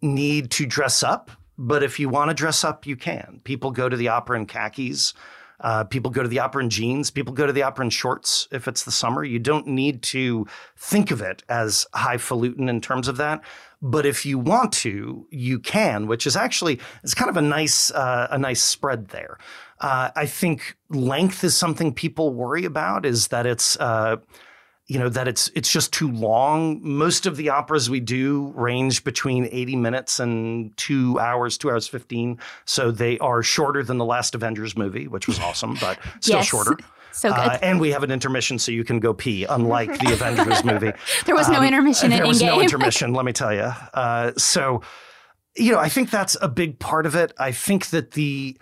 [0.00, 3.40] need to dress up, but if you want to dress up, you can.
[3.44, 5.14] People go to the opera in khakis.
[5.62, 7.10] Uh, people go to the opera in jeans.
[7.10, 9.24] People go to the opera in shorts if it's the summer.
[9.24, 10.46] You don't need to
[10.76, 13.42] think of it as highfalutin in terms of that.
[13.80, 17.90] But if you want to, you can, which is actually it's kind of a nice
[17.90, 19.38] uh, a nice spread there.
[19.80, 23.06] Uh, I think length is something people worry about.
[23.06, 24.16] Is that it's uh,
[24.92, 26.80] you know that it's it's just too long.
[26.82, 31.86] Most of the operas we do range between 80 minutes and 2 hours, 2 hours
[31.88, 32.38] 15.
[32.66, 36.46] So they are shorter than the last Avengers movie, which was awesome, but still Yes.
[36.46, 36.76] shorter.
[37.12, 40.12] so good Uh, and we have an intermission so you can go pee, unlike the
[40.12, 40.92] Avengers movie.
[41.26, 43.72] there was no Um, intermission in there was no intermission, let me tell you.
[43.94, 44.82] Uh, so,
[45.56, 47.32] you know, I think that's a big part of it.
[47.38, 48.58] I think that the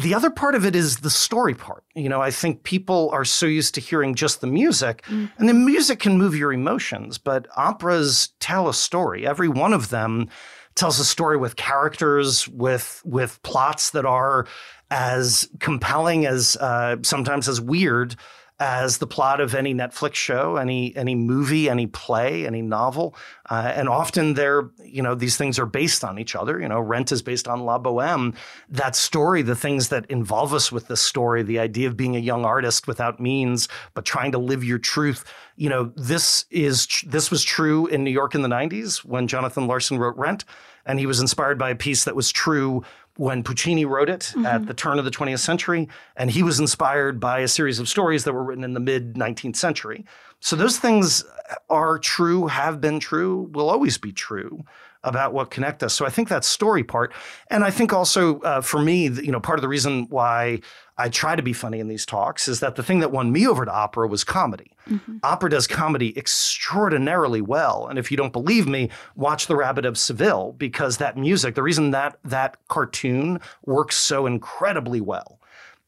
[0.00, 1.84] the other part of it is the story part.
[1.94, 5.04] You know, I think people are so used to hearing just the music,
[5.38, 9.26] and the music can move your emotions, but operas tell a story.
[9.26, 10.28] Every one of them
[10.74, 14.46] tells a story with characters, with with plots that are
[14.90, 18.16] as compelling as uh, sometimes as weird
[18.60, 23.16] as the plot of any Netflix show, any any movie, any play, any novel,
[23.48, 26.60] uh, and often they're you know these things are based on each other.
[26.60, 28.36] You know, Rent is based on La Boheme.
[28.68, 32.20] That story, the things that involve us with this story, the idea of being a
[32.20, 35.24] young artist without means but trying to live your truth.
[35.56, 39.66] You know, this is this was true in New York in the '90s when Jonathan
[39.66, 40.44] Larson wrote Rent,
[40.84, 42.84] and he was inspired by a piece that was true
[43.20, 44.46] when Puccini wrote it mm-hmm.
[44.46, 47.86] at the turn of the 20th century, and he was inspired by a series of
[47.86, 50.06] stories that were written in the mid 19th century.
[50.40, 51.22] So those things
[51.68, 54.64] are true, have been true, will always be true
[55.02, 55.94] about what connect us.
[55.94, 57.12] So I think that story part,
[57.50, 60.60] and I think also uh, for me, you know, part of the reason why
[60.98, 63.46] I try to be funny in these talks is that the thing that won me
[63.46, 64.72] over to opera was comedy.
[64.88, 65.16] Mm-hmm.
[65.22, 69.96] Opera does comedy extraordinarily well, and if you don't believe me, watch The Rabbit of
[69.96, 75.39] Seville because that music, the reason that that cartoon works so incredibly well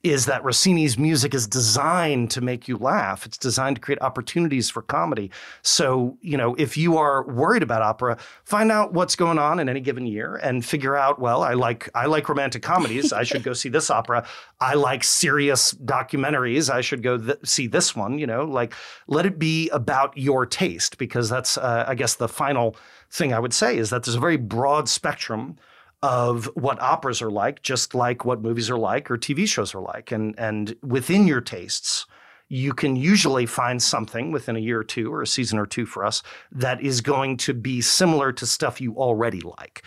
[0.02, 3.24] is that Rossini's music is designed to make you laugh.
[3.24, 5.30] It's designed to create opportunities for comedy.
[5.62, 9.68] So, you know, if you are worried about opera, find out what's going on in
[9.68, 13.12] any given year and figure out, well, I like I like romantic comedies.
[13.12, 14.26] I should go see this opera.
[14.60, 16.68] I like serious documentaries.
[16.68, 18.74] I should go th- see this one, you know, like
[19.06, 22.74] let it be about your taste because that's uh, I guess the final
[23.08, 25.58] thing I would say is that there's a very broad spectrum
[26.02, 29.80] of what operas are like, just like what movies are like or TV shows are
[29.80, 30.10] like.
[30.10, 32.06] And, and within your tastes,
[32.48, 35.86] you can usually find something within a year or two or a season or two
[35.86, 39.84] for us that is going to be similar to stuff you already like.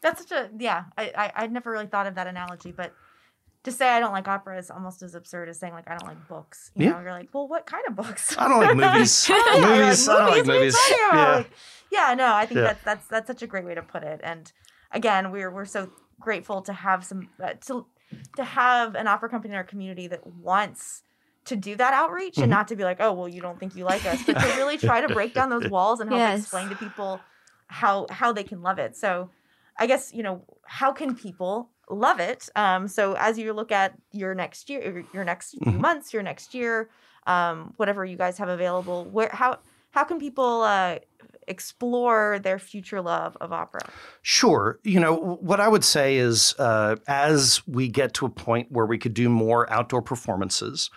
[0.00, 2.94] That's such a, yeah, I, I, I'd never really thought of that analogy, but
[3.64, 6.08] to say I don't like opera is almost as absurd as saying like I don't
[6.08, 6.70] like books.
[6.74, 6.92] You yeah.
[6.92, 8.34] know, you're like, well, what kind of books?
[8.38, 9.28] I don't like movies.
[9.60, 10.08] movies.
[10.08, 10.78] I don't like movies.
[10.90, 11.44] Yeah.
[11.92, 12.66] Yeah, no, I think yeah.
[12.68, 14.20] that that's that's such a great way to put it.
[14.22, 14.50] And
[14.92, 17.86] again, we're we're so grateful to have some uh, to
[18.36, 21.02] to have an opera company in our community that wants
[21.46, 22.42] to do that outreach mm-hmm.
[22.42, 24.46] and not to be like, oh, well, you don't think you like us, but to
[24.56, 26.40] really try to break down those walls and help yes.
[26.40, 27.20] explain to people
[27.66, 28.96] how how they can love it.
[28.96, 29.30] So,
[29.78, 32.48] I guess you know how can people love it?
[32.56, 35.80] Um, so as you look at your next year, your next few mm-hmm.
[35.80, 36.88] months, your next year,
[37.26, 39.58] um, whatever you guys have available, where how
[39.90, 40.98] how can people uh,
[41.50, 43.80] explore their future love of opera?
[44.22, 44.78] Sure.
[44.84, 48.86] You know, what I would say is uh, as we get to a point where
[48.86, 50.90] we could do more outdoor performances,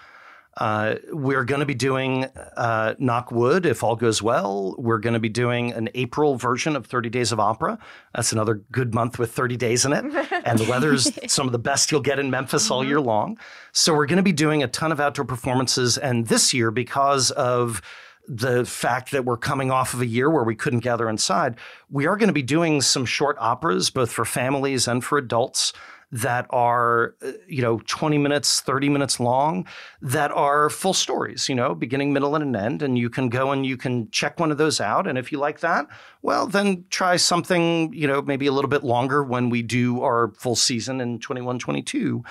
[0.57, 2.25] uh, we're going to be doing
[2.55, 4.75] uh, Knock Wood if all goes well.
[4.77, 7.79] We're going to be doing an April version of 30 Days of Opera.
[8.13, 10.03] That's another good month with 30 days in it.
[10.45, 12.73] and the weather's some of the best you'll get in Memphis mm-hmm.
[12.73, 13.39] all year long.
[13.71, 15.97] So we're going to be doing a ton of outdoor performances.
[15.97, 17.81] And this year, because of
[18.27, 21.55] the fact that we're coming off of a year where we couldn't gather inside,
[21.89, 25.73] we are going to be doing some short operas, both for families and for adults
[26.13, 29.67] that are uh, you know 20 minutes 30 minutes long
[29.99, 33.51] that are full stories you know beginning middle and an end and you can go
[33.51, 35.87] and you can check one of those out and if you like that
[36.23, 40.33] well then try something you know maybe a little bit longer when we do our
[40.35, 42.23] full season in 21 22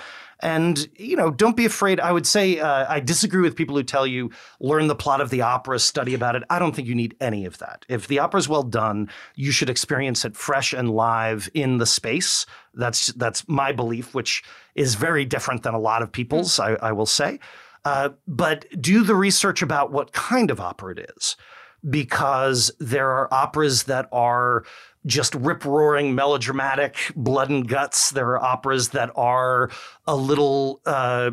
[0.43, 2.01] and, you know, don't be afraid.
[2.01, 4.29] I would say uh, I disagree with people who tell you
[4.59, 6.43] learn the plot of the opera, study about it.
[6.49, 7.85] I don't think you need any of that.
[7.87, 11.85] If the opera is well done, you should experience it fresh and live in the
[11.85, 12.45] space.
[12.73, 14.43] That's that's my belief, which
[14.75, 17.39] is very different than a lot of people's, I, I will say.
[17.85, 21.37] Uh, but do the research about what kind of opera it is,
[21.89, 24.63] because there are operas that are
[25.05, 28.11] just rip roaring, melodramatic, blood and guts.
[28.11, 29.69] There are operas that are
[30.07, 31.31] a little, uh,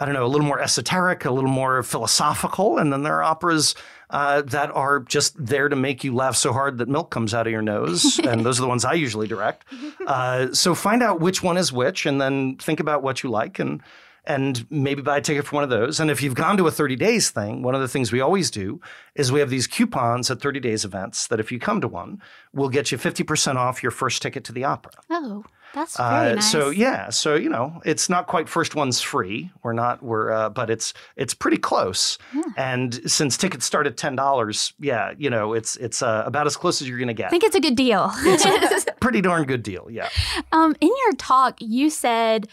[0.00, 2.78] I don't know, a little more esoteric, a little more philosophical.
[2.78, 3.74] And then there are operas
[4.10, 7.46] uh, that are just there to make you laugh so hard that milk comes out
[7.46, 8.18] of your nose.
[8.24, 9.64] and those are the ones I usually direct.
[10.06, 13.58] Uh, so find out which one is which and then think about what you like
[13.58, 13.82] and
[14.24, 15.98] and maybe buy a ticket for one of those.
[15.98, 18.50] And if you've gone to a 30 days thing, one of the things we always
[18.50, 18.80] do
[19.14, 22.22] is we have these coupons at 30 days events that if you come to one,
[22.52, 24.92] we'll get you 50% off your first ticket to the opera.
[25.10, 25.44] Oh.
[25.74, 26.52] That's uh, very uh, nice.
[26.52, 29.50] So yeah, so you know, it's not quite first one's free.
[29.62, 32.18] We're not we're uh, but it's it's pretty close.
[32.34, 32.42] Yeah.
[32.56, 36.56] And since tickets start at ten dollars, yeah, you know, it's it's uh, about as
[36.56, 37.26] close as you're going to get.
[37.26, 38.10] I think it's a good deal.
[38.16, 39.88] it's a pretty darn good deal.
[39.90, 40.08] Yeah.
[40.52, 42.48] Um, in your talk, you said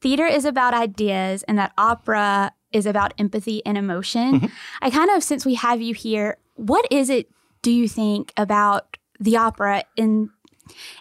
[0.00, 4.40] theater is about ideas and that opera is about empathy and emotion.
[4.40, 4.46] Mm-hmm.
[4.82, 7.30] I kind of, since we have you here, what is it
[7.62, 10.30] do you think about the opera in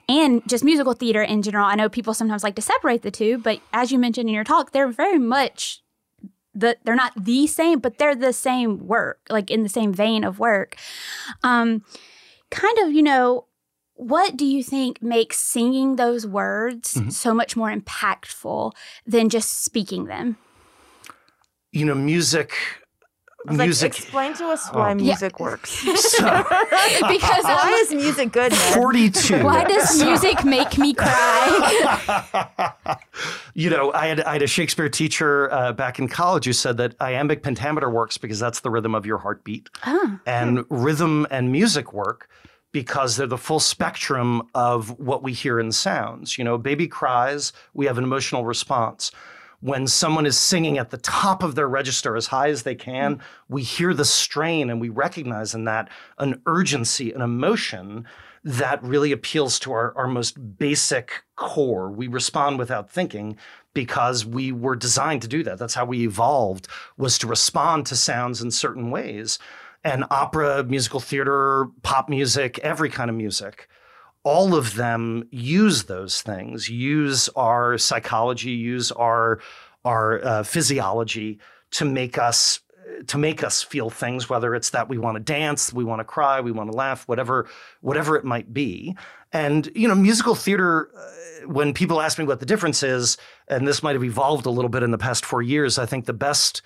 [0.08, 1.66] and just musical theater in general?
[1.66, 4.44] I know people sometimes like to separate the two, but as you mentioned in your
[4.44, 5.84] talk, they're very much
[6.56, 10.24] the they're not the same, but they're the same work, like in the same vein
[10.24, 10.78] of work.
[11.44, 11.84] Um,
[12.50, 13.46] kind of, you know,
[13.98, 17.10] what do you think makes singing those words mm-hmm.
[17.10, 18.72] so much more impactful
[19.06, 20.38] than just speaking them?
[21.74, 22.54] you know, music.
[23.46, 23.98] I was like, Music.
[23.98, 24.96] explain to us why Oh.
[24.96, 25.70] music works.
[25.72, 26.24] So,
[27.08, 28.52] because why is music good?
[28.52, 28.74] Ned?
[28.74, 29.44] 42.
[29.44, 32.98] why does music make me cry?
[33.54, 36.78] you know, I had, I had a Shakespeare teacher uh, back in college who said
[36.78, 39.70] that iambic pentameter works because that's the rhythm of your heartbeat.
[39.86, 42.28] oh, And rhythm and music work
[42.72, 46.38] because they're the full spectrum of what we hear in sounds.
[46.38, 49.12] You know, baby cries, we have an emotional response.
[49.60, 53.20] When someone is singing at the top of their register as high as they can,
[53.50, 55.90] we hear the strain and we recognize in that
[56.20, 58.06] an urgency, an emotion
[58.44, 61.90] that really appeals to our, our most basic core.
[61.90, 63.38] We respond without thinking
[63.74, 65.58] because we were designed to do that.
[65.58, 69.38] That's how we evolved was to respond to sounds in certain ways.
[69.84, 73.70] And opera, musical theater, pop music, every kind of music,
[74.24, 79.40] all of them use those things, use our psychology, use our
[79.86, 81.40] our uh, physiology
[81.72, 82.60] to make us
[83.08, 86.04] to make us feel things whether it's that we want to dance we want to
[86.04, 87.48] cry we want to laugh whatever
[87.82, 88.96] whatever it might be.
[89.32, 93.18] And you know musical theater uh, when people ask me what the difference is
[93.48, 96.06] and this might have evolved a little bit in the past 4 years i think
[96.06, 96.62] the best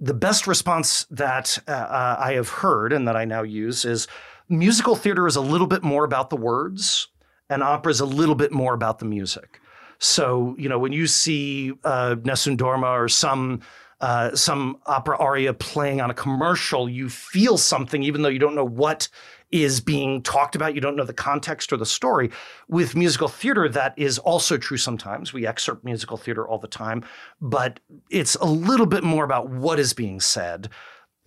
[0.00, 4.06] the best response that uh, uh, I have heard and that I now use is
[4.48, 7.08] musical theater is a little bit more about the words,
[7.50, 9.60] and opera is a little bit more about the music.
[9.98, 13.60] So, you know, when you see uh, Nessun Dorma or some
[14.00, 18.54] uh, some opera aria playing on a commercial, you feel something, even though you don't
[18.54, 19.08] know what
[19.50, 20.74] is being talked about.
[20.74, 22.30] You don't know the context or the story.
[22.68, 25.32] With musical theater, that is also true sometimes.
[25.32, 27.04] We excerpt musical theater all the time,
[27.40, 27.80] but
[28.10, 30.68] it's a little bit more about what is being said.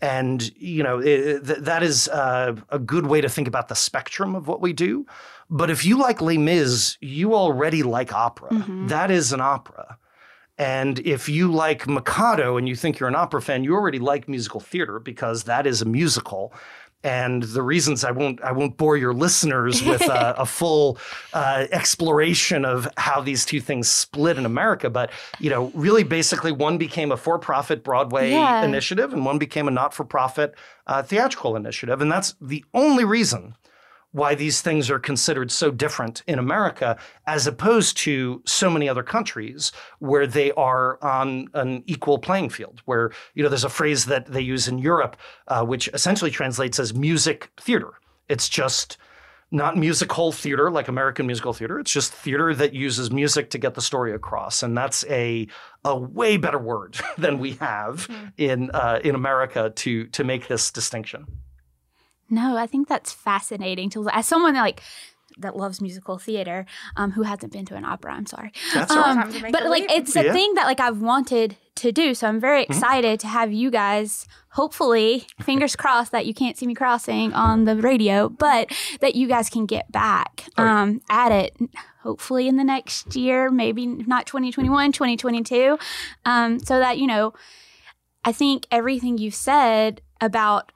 [0.03, 3.76] And, you know, it, th- that is uh, a good way to think about the
[3.76, 5.05] spectrum of what we do.
[5.49, 8.49] But if you like Les Mis, you already like opera.
[8.88, 9.97] That is an opera.
[10.57, 14.28] And if you like Mikado and you think you're an opera fan, you already like
[14.28, 16.53] musical theater because that is a musical.
[17.03, 20.99] And the reasons I won't I won't bore your listeners with a, a full
[21.33, 26.51] uh, exploration of how these two things split in America, but you know, really, basically,
[26.51, 28.63] one became a for-profit Broadway Yeah.
[28.63, 30.53] initiative, and one became a not-for-profit
[30.87, 33.55] uh, theatrical initiative, and that's the only reason
[34.12, 36.97] why these things are considered so different in America
[37.28, 42.82] as opposed to so many other countries where they are on an equal playing field.
[42.86, 45.16] Where, you know, there's a phrase that they use in Europe,
[45.47, 47.93] uh, which essentially translates as music theater.
[48.28, 48.97] It's just
[49.51, 51.80] not musical theater like American musical theater.
[51.80, 55.47] It's just theater that uses music to get the story across, and that's a
[55.84, 58.07] a way better word than we have
[58.38, 61.26] in uh, in America to to make this distinction.
[62.32, 63.89] No, I think that's fascinating.
[63.91, 64.82] To as someone that, like
[65.38, 66.65] that loves musical theater,
[66.97, 68.13] um, who hasn't been to an opera.
[68.13, 69.09] I'm sorry, That's all right.
[69.11, 69.91] um, Time to make but like leap.
[69.91, 70.34] it's a Yeah.
[70.34, 72.13] thing that like I've wanted to do.
[72.13, 74.27] So I'm very excited to have you guys.
[74.51, 79.27] Hopefully, fingers crossed that you can't see me crossing on the radio, but that you
[79.27, 81.55] guys can get back um, at it.
[82.03, 85.77] Hopefully in the next year, maybe not 2021, 2022,
[86.25, 87.34] um, so that you know.
[88.23, 90.71] I think everything you've said about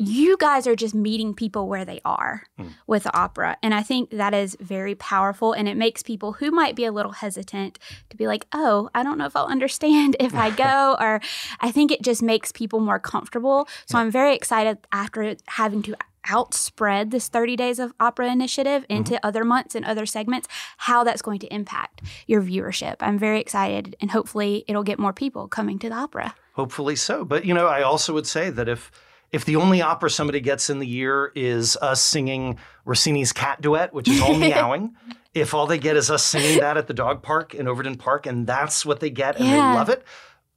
[0.00, 2.68] you guys are just meeting people where they are hmm.
[2.86, 3.56] with the opera.
[3.62, 5.52] And I think that is very powerful.
[5.52, 7.78] And it makes people who might be a little hesitant
[8.08, 10.96] to be like, oh, I don't know if I'll understand if I go.
[11.00, 11.20] or
[11.60, 13.68] I think it just makes people more comfortable.
[13.86, 15.96] So I'm very excited after having to
[16.28, 18.92] outspread this 30 days of opera initiative mm-hmm.
[18.92, 23.40] into other months and other segments how that's going to impact your viewership i'm very
[23.40, 27.24] excited and hopefully it'll get more people coming to the opera Hopefully so.
[27.24, 28.90] But you know, I also would say that if
[29.32, 33.92] if the only opera somebody gets in the year is us singing Rossini's cat duet,
[33.92, 34.94] which is all meowing,
[35.34, 38.26] if all they get is us singing that at the dog park in Overton Park,
[38.26, 39.52] and that's what they get and Yeah.
[39.72, 40.04] they love it,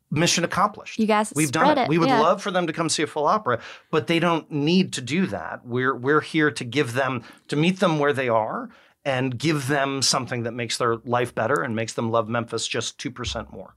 [0.10, 0.98] mission accomplished.
[1.00, 1.82] You guys We've done it.
[1.84, 2.20] it, We would yeah.
[2.20, 3.60] love for them to come see a full opera,
[3.92, 5.66] but they don't need to do that.
[5.66, 8.70] We're we're here to give them to meet them where they are
[9.06, 12.98] and give them something that makes their life better and makes them love Memphis just
[12.98, 13.76] two percent more.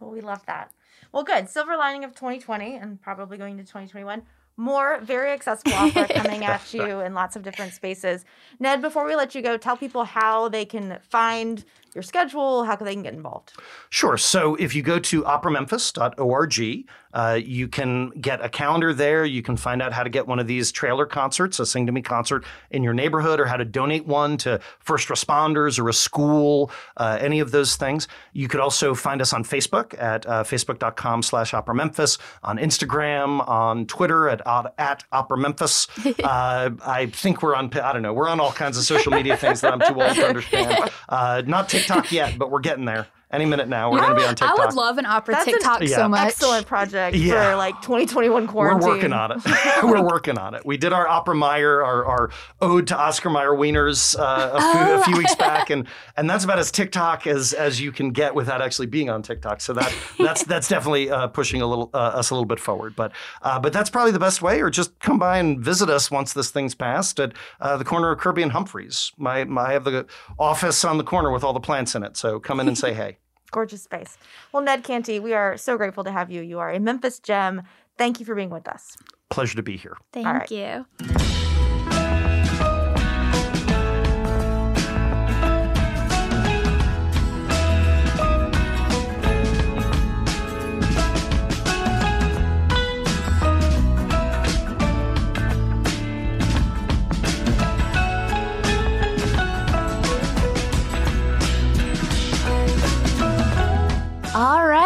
[0.00, 0.70] Well, we love that.
[1.16, 1.48] Well, good.
[1.48, 4.20] Silver lining of 2020 and probably going to 2021.
[4.58, 8.26] More very accessible opera coming at you in lots of different spaces.
[8.60, 11.64] Ned, before we let you go, tell people how they can find
[11.94, 13.54] your schedule, how they can get involved.
[13.88, 14.18] Sure.
[14.18, 16.86] So if you go to operamemphis.org,
[17.16, 19.24] uh, you can get a calendar there.
[19.24, 21.92] You can find out how to get one of these trailer concerts, a Sing to
[21.92, 25.94] Me concert in your neighborhood, or how to donate one to first responders or a
[25.94, 28.06] school, uh, any of those things.
[28.34, 33.48] You could also find us on Facebook at uh, facebook.com slash Opera Memphis, on Instagram,
[33.48, 34.42] on Twitter at,
[34.76, 35.88] at Opera Memphis.
[36.22, 39.38] uh, I think we're on, I don't know, we're on all kinds of social media
[39.38, 40.90] things that I'm too old to understand.
[41.08, 43.06] Uh, not TikTok yet, but we're getting there.
[43.28, 44.56] Any minute now, we're going to be on TikTok.
[44.58, 45.96] I would love an opera That's an TikTok Yeah.
[45.96, 46.28] so much.
[46.28, 47.50] Excellent project Yeah.
[47.50, 48.86] for like 2021 quarantine.
[48.88, 49.38] We're working on it.
[49.82, 50.64] We're working on it.
[50.64, 54.94] We did our Opera Meyer, our, our ode to Oscar Mayer Wieners uh, a, few,
[54.94, 58.34] a few weeks back, and and that's about as TikTok as as you can get
[58.34, 59.60] without actually being on TikTok.
[59.60, 62.94] So that that's that's definitely uh, pushing a little uh, us a little bit forward.
[62.94, 63.10] But
[63.42, 66.32] uh, but that's probably the best way, or just come by and visit us once
[66.32, 69.10] this thing's passed at uh, the corner of Kirby and Humphreys.
[69.18, 70.06] My, my I have the
[70.38, 72.16] office on the corner with all the plants in it.
[72.16, 73.18] So come in and say hey.
[73.56, 74.18] Gorgeous space.
[74.52, 76.42] Well, Ned Canty, we are so grateful to have you.
[76.42, 77.62] You are a Memphis gem.
[77.96, 78.98] Thank you for being with us.
[79.30, 79.96] Pleasure to be here.
[80.12, 80.50] Thank All right.
[80.50, 81.45] you.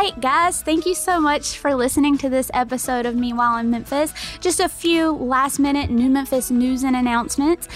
[0.00, 3.70] Right, guys, thank you so much for listening to this episode of Me Meanwhile in
[3.70, 4.14] Memphis.
[4.40, 7.68] Just a few last minute New Memphis news and announcements.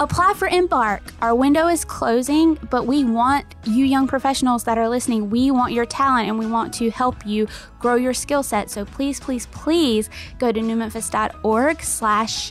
[0.00, 1.02] Apply for Embark.
[1.22, 5.72] Our window is closing, but we want you young professionals that are listening, we want
[5.72, 7.46] your talent and we want to help you
[7.78, 8.68] grow your skill set.
[8.68, 10.10] So please, please, please
[10.40, 12.50] go to newmemphis.org slash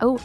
[0.00, 0.20] oh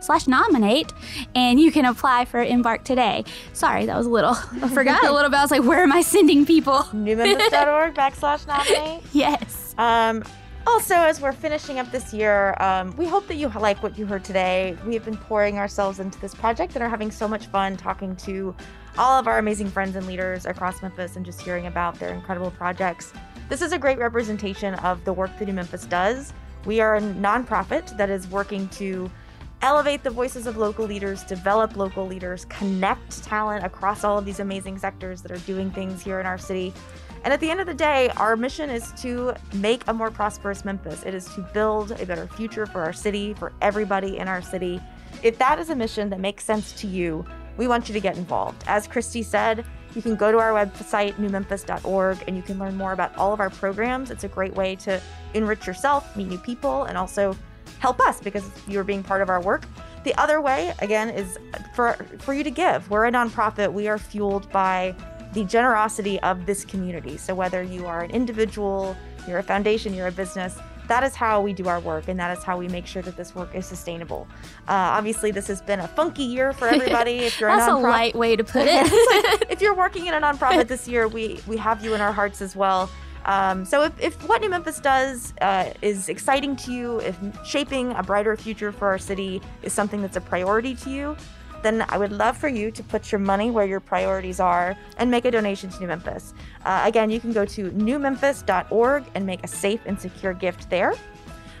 [0.00, 0.92] slash nominate
[1.34, 3.24] and you can apply for Embark today.
[3.52, 5.38] Sorry, that was a little I forgot a little bit.
[5.38, 6.80] I was like, where am I sending people?
[6.92, 9.02] Newmemphis.org backslash nominate.
[9.12, 9.74] Yes.
[9.78, 10.22] Um,
[10.66, 14.04] also, as we're finishing up this year, um, we hope that you like what you
[14.04, 14.76] heard today.
[14.84, 18.14] We have been pouring ourselves into this project and are having so much fun talking
[18.16, 18.54] to
[18.98, 22.50] all of our amazing friends and leaders across Memphis and just hearing about their incredible
[22.50, 23.14] projects.
[23.48, 26.34] This is a great representation of the work that New Memphis does.
[26.66, 29.10] We are a nonprofit that is working to
[29.62, 34.40] elevate the voices of local leaders, develop local leaders, connect talent across all of these
[34.40, 36.72] amazing sectors that are doing things here in our city.
[37.24, 40.64] And at the end of the day, our mission is to make a more prosperous
[40.64, 41.02] Memphis.
[41.04, 44.80] It is to build a better future for our city, for everybody in our city.
[45.22, 47.24] If that is a mission that makes sense to you,
[47.56, 48.62] we want you to get involved.
[48.68, 49.64] As Christy said,
[49.96, 53.40] you can go to our website, newmemphis.org, and you can learn more about all of
[53.40, 54.12] our programs.
[54.12, 55.00] It's a great way to
[55.34, 57.36] enrich yourself, meet new people, and also
[57.78, 59.64] help us because you're being part of our work.
[60.04, 61.38] The other way, again, is
[61.74, 62.88] for for you to give.
[62.90, 63.72] We're a nonprofit.
[63.72, 64.94] We are fueled by
[65.34, 67.16] the generosity of this community.
[67.16, 68.96] So whether you are an individual,
[69.26, 70.58] you're a foundation, you're a business,
[70.88, 73.16] that is how we do our work, and that is how we make sure that
[73.16, 74.26] this work is sustainable.
[74.66, 77.18] Uh, obviously, this has been a funky year for everybody.
[77.18, 78.86] If you're That's a a light way to put it.
[79.50, 82.40] if you're working in a nonprofit this year, we we have you in our hearts
[82.40, 82.90] as well.
[83.28, 87.92] Um, so if, if what New Memphis does uh, is exciting to you, if shaping
[87.92, 91.16] a brighter future for our city is something that's a priority to you,
[91.62, 95.10] then I would love for you to put your money where your priorities are and
[95.10, 96.32] make a donation to New Memphis.
[96.64, 100.94] Uh, again, you can go to newmemphis.org and make a safe and secure gift there.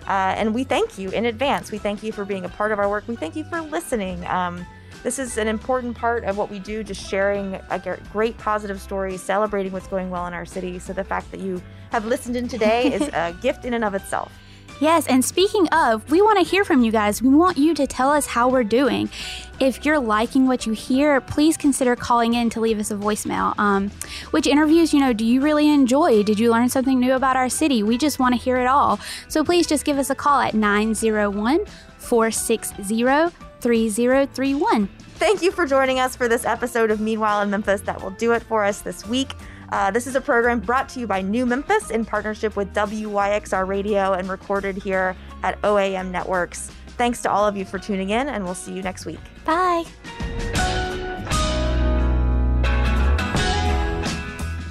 [0.06, 1.70] Uh, and we thank you in advance.
[1.70, 3.06] We thank you for being a part of our work.
[3.06, 4.26] We thank you for listening.
[4.26, 4.64] Um,
[5.02, 9.22] this is an important part of what we do, just sharing a great positive stories,
[9.22, 10.78] celebrating what's going well in our city.
[10.78, 13.94] So the fact that you have listened in today is a gift in and of
[13.94, 14.32] itself.
[14.80, 17.20] Yes, and speaking of, we want to hear from you guys.
[17.20, 19.10] We want you to tell us how we're doing.
[19.58, 23.58] If you're liking what you hear, please consider calling in to leave us a voicemail.
[23.58, 23.90] Um,
[24.30, 26.22] which interviews, you know, do you really enjoy?
[26.22, 27.82] Did you learn something new about our city?
[27.82, 29.00] We just want to hear it all.
[29.26, 31.66] So please just give us a call at 901
[31.98, 34.88] 460 3031.
[35.16, 37.80] Thank you for joining us for this episode of Meanwhile in Memphis.
[37.82, 39.34] That will do it for us this week.
[39.70, 43.66] Uh, this is a program brought to you by New Memphis in partnership with WYXR
[43.66, 46.70] Radio and recorded here at OAM Networks.
[46.96, 49.20] Thanks to all of you for tuning in, and we'll see you next week.
[49.44, 49.84] Bye.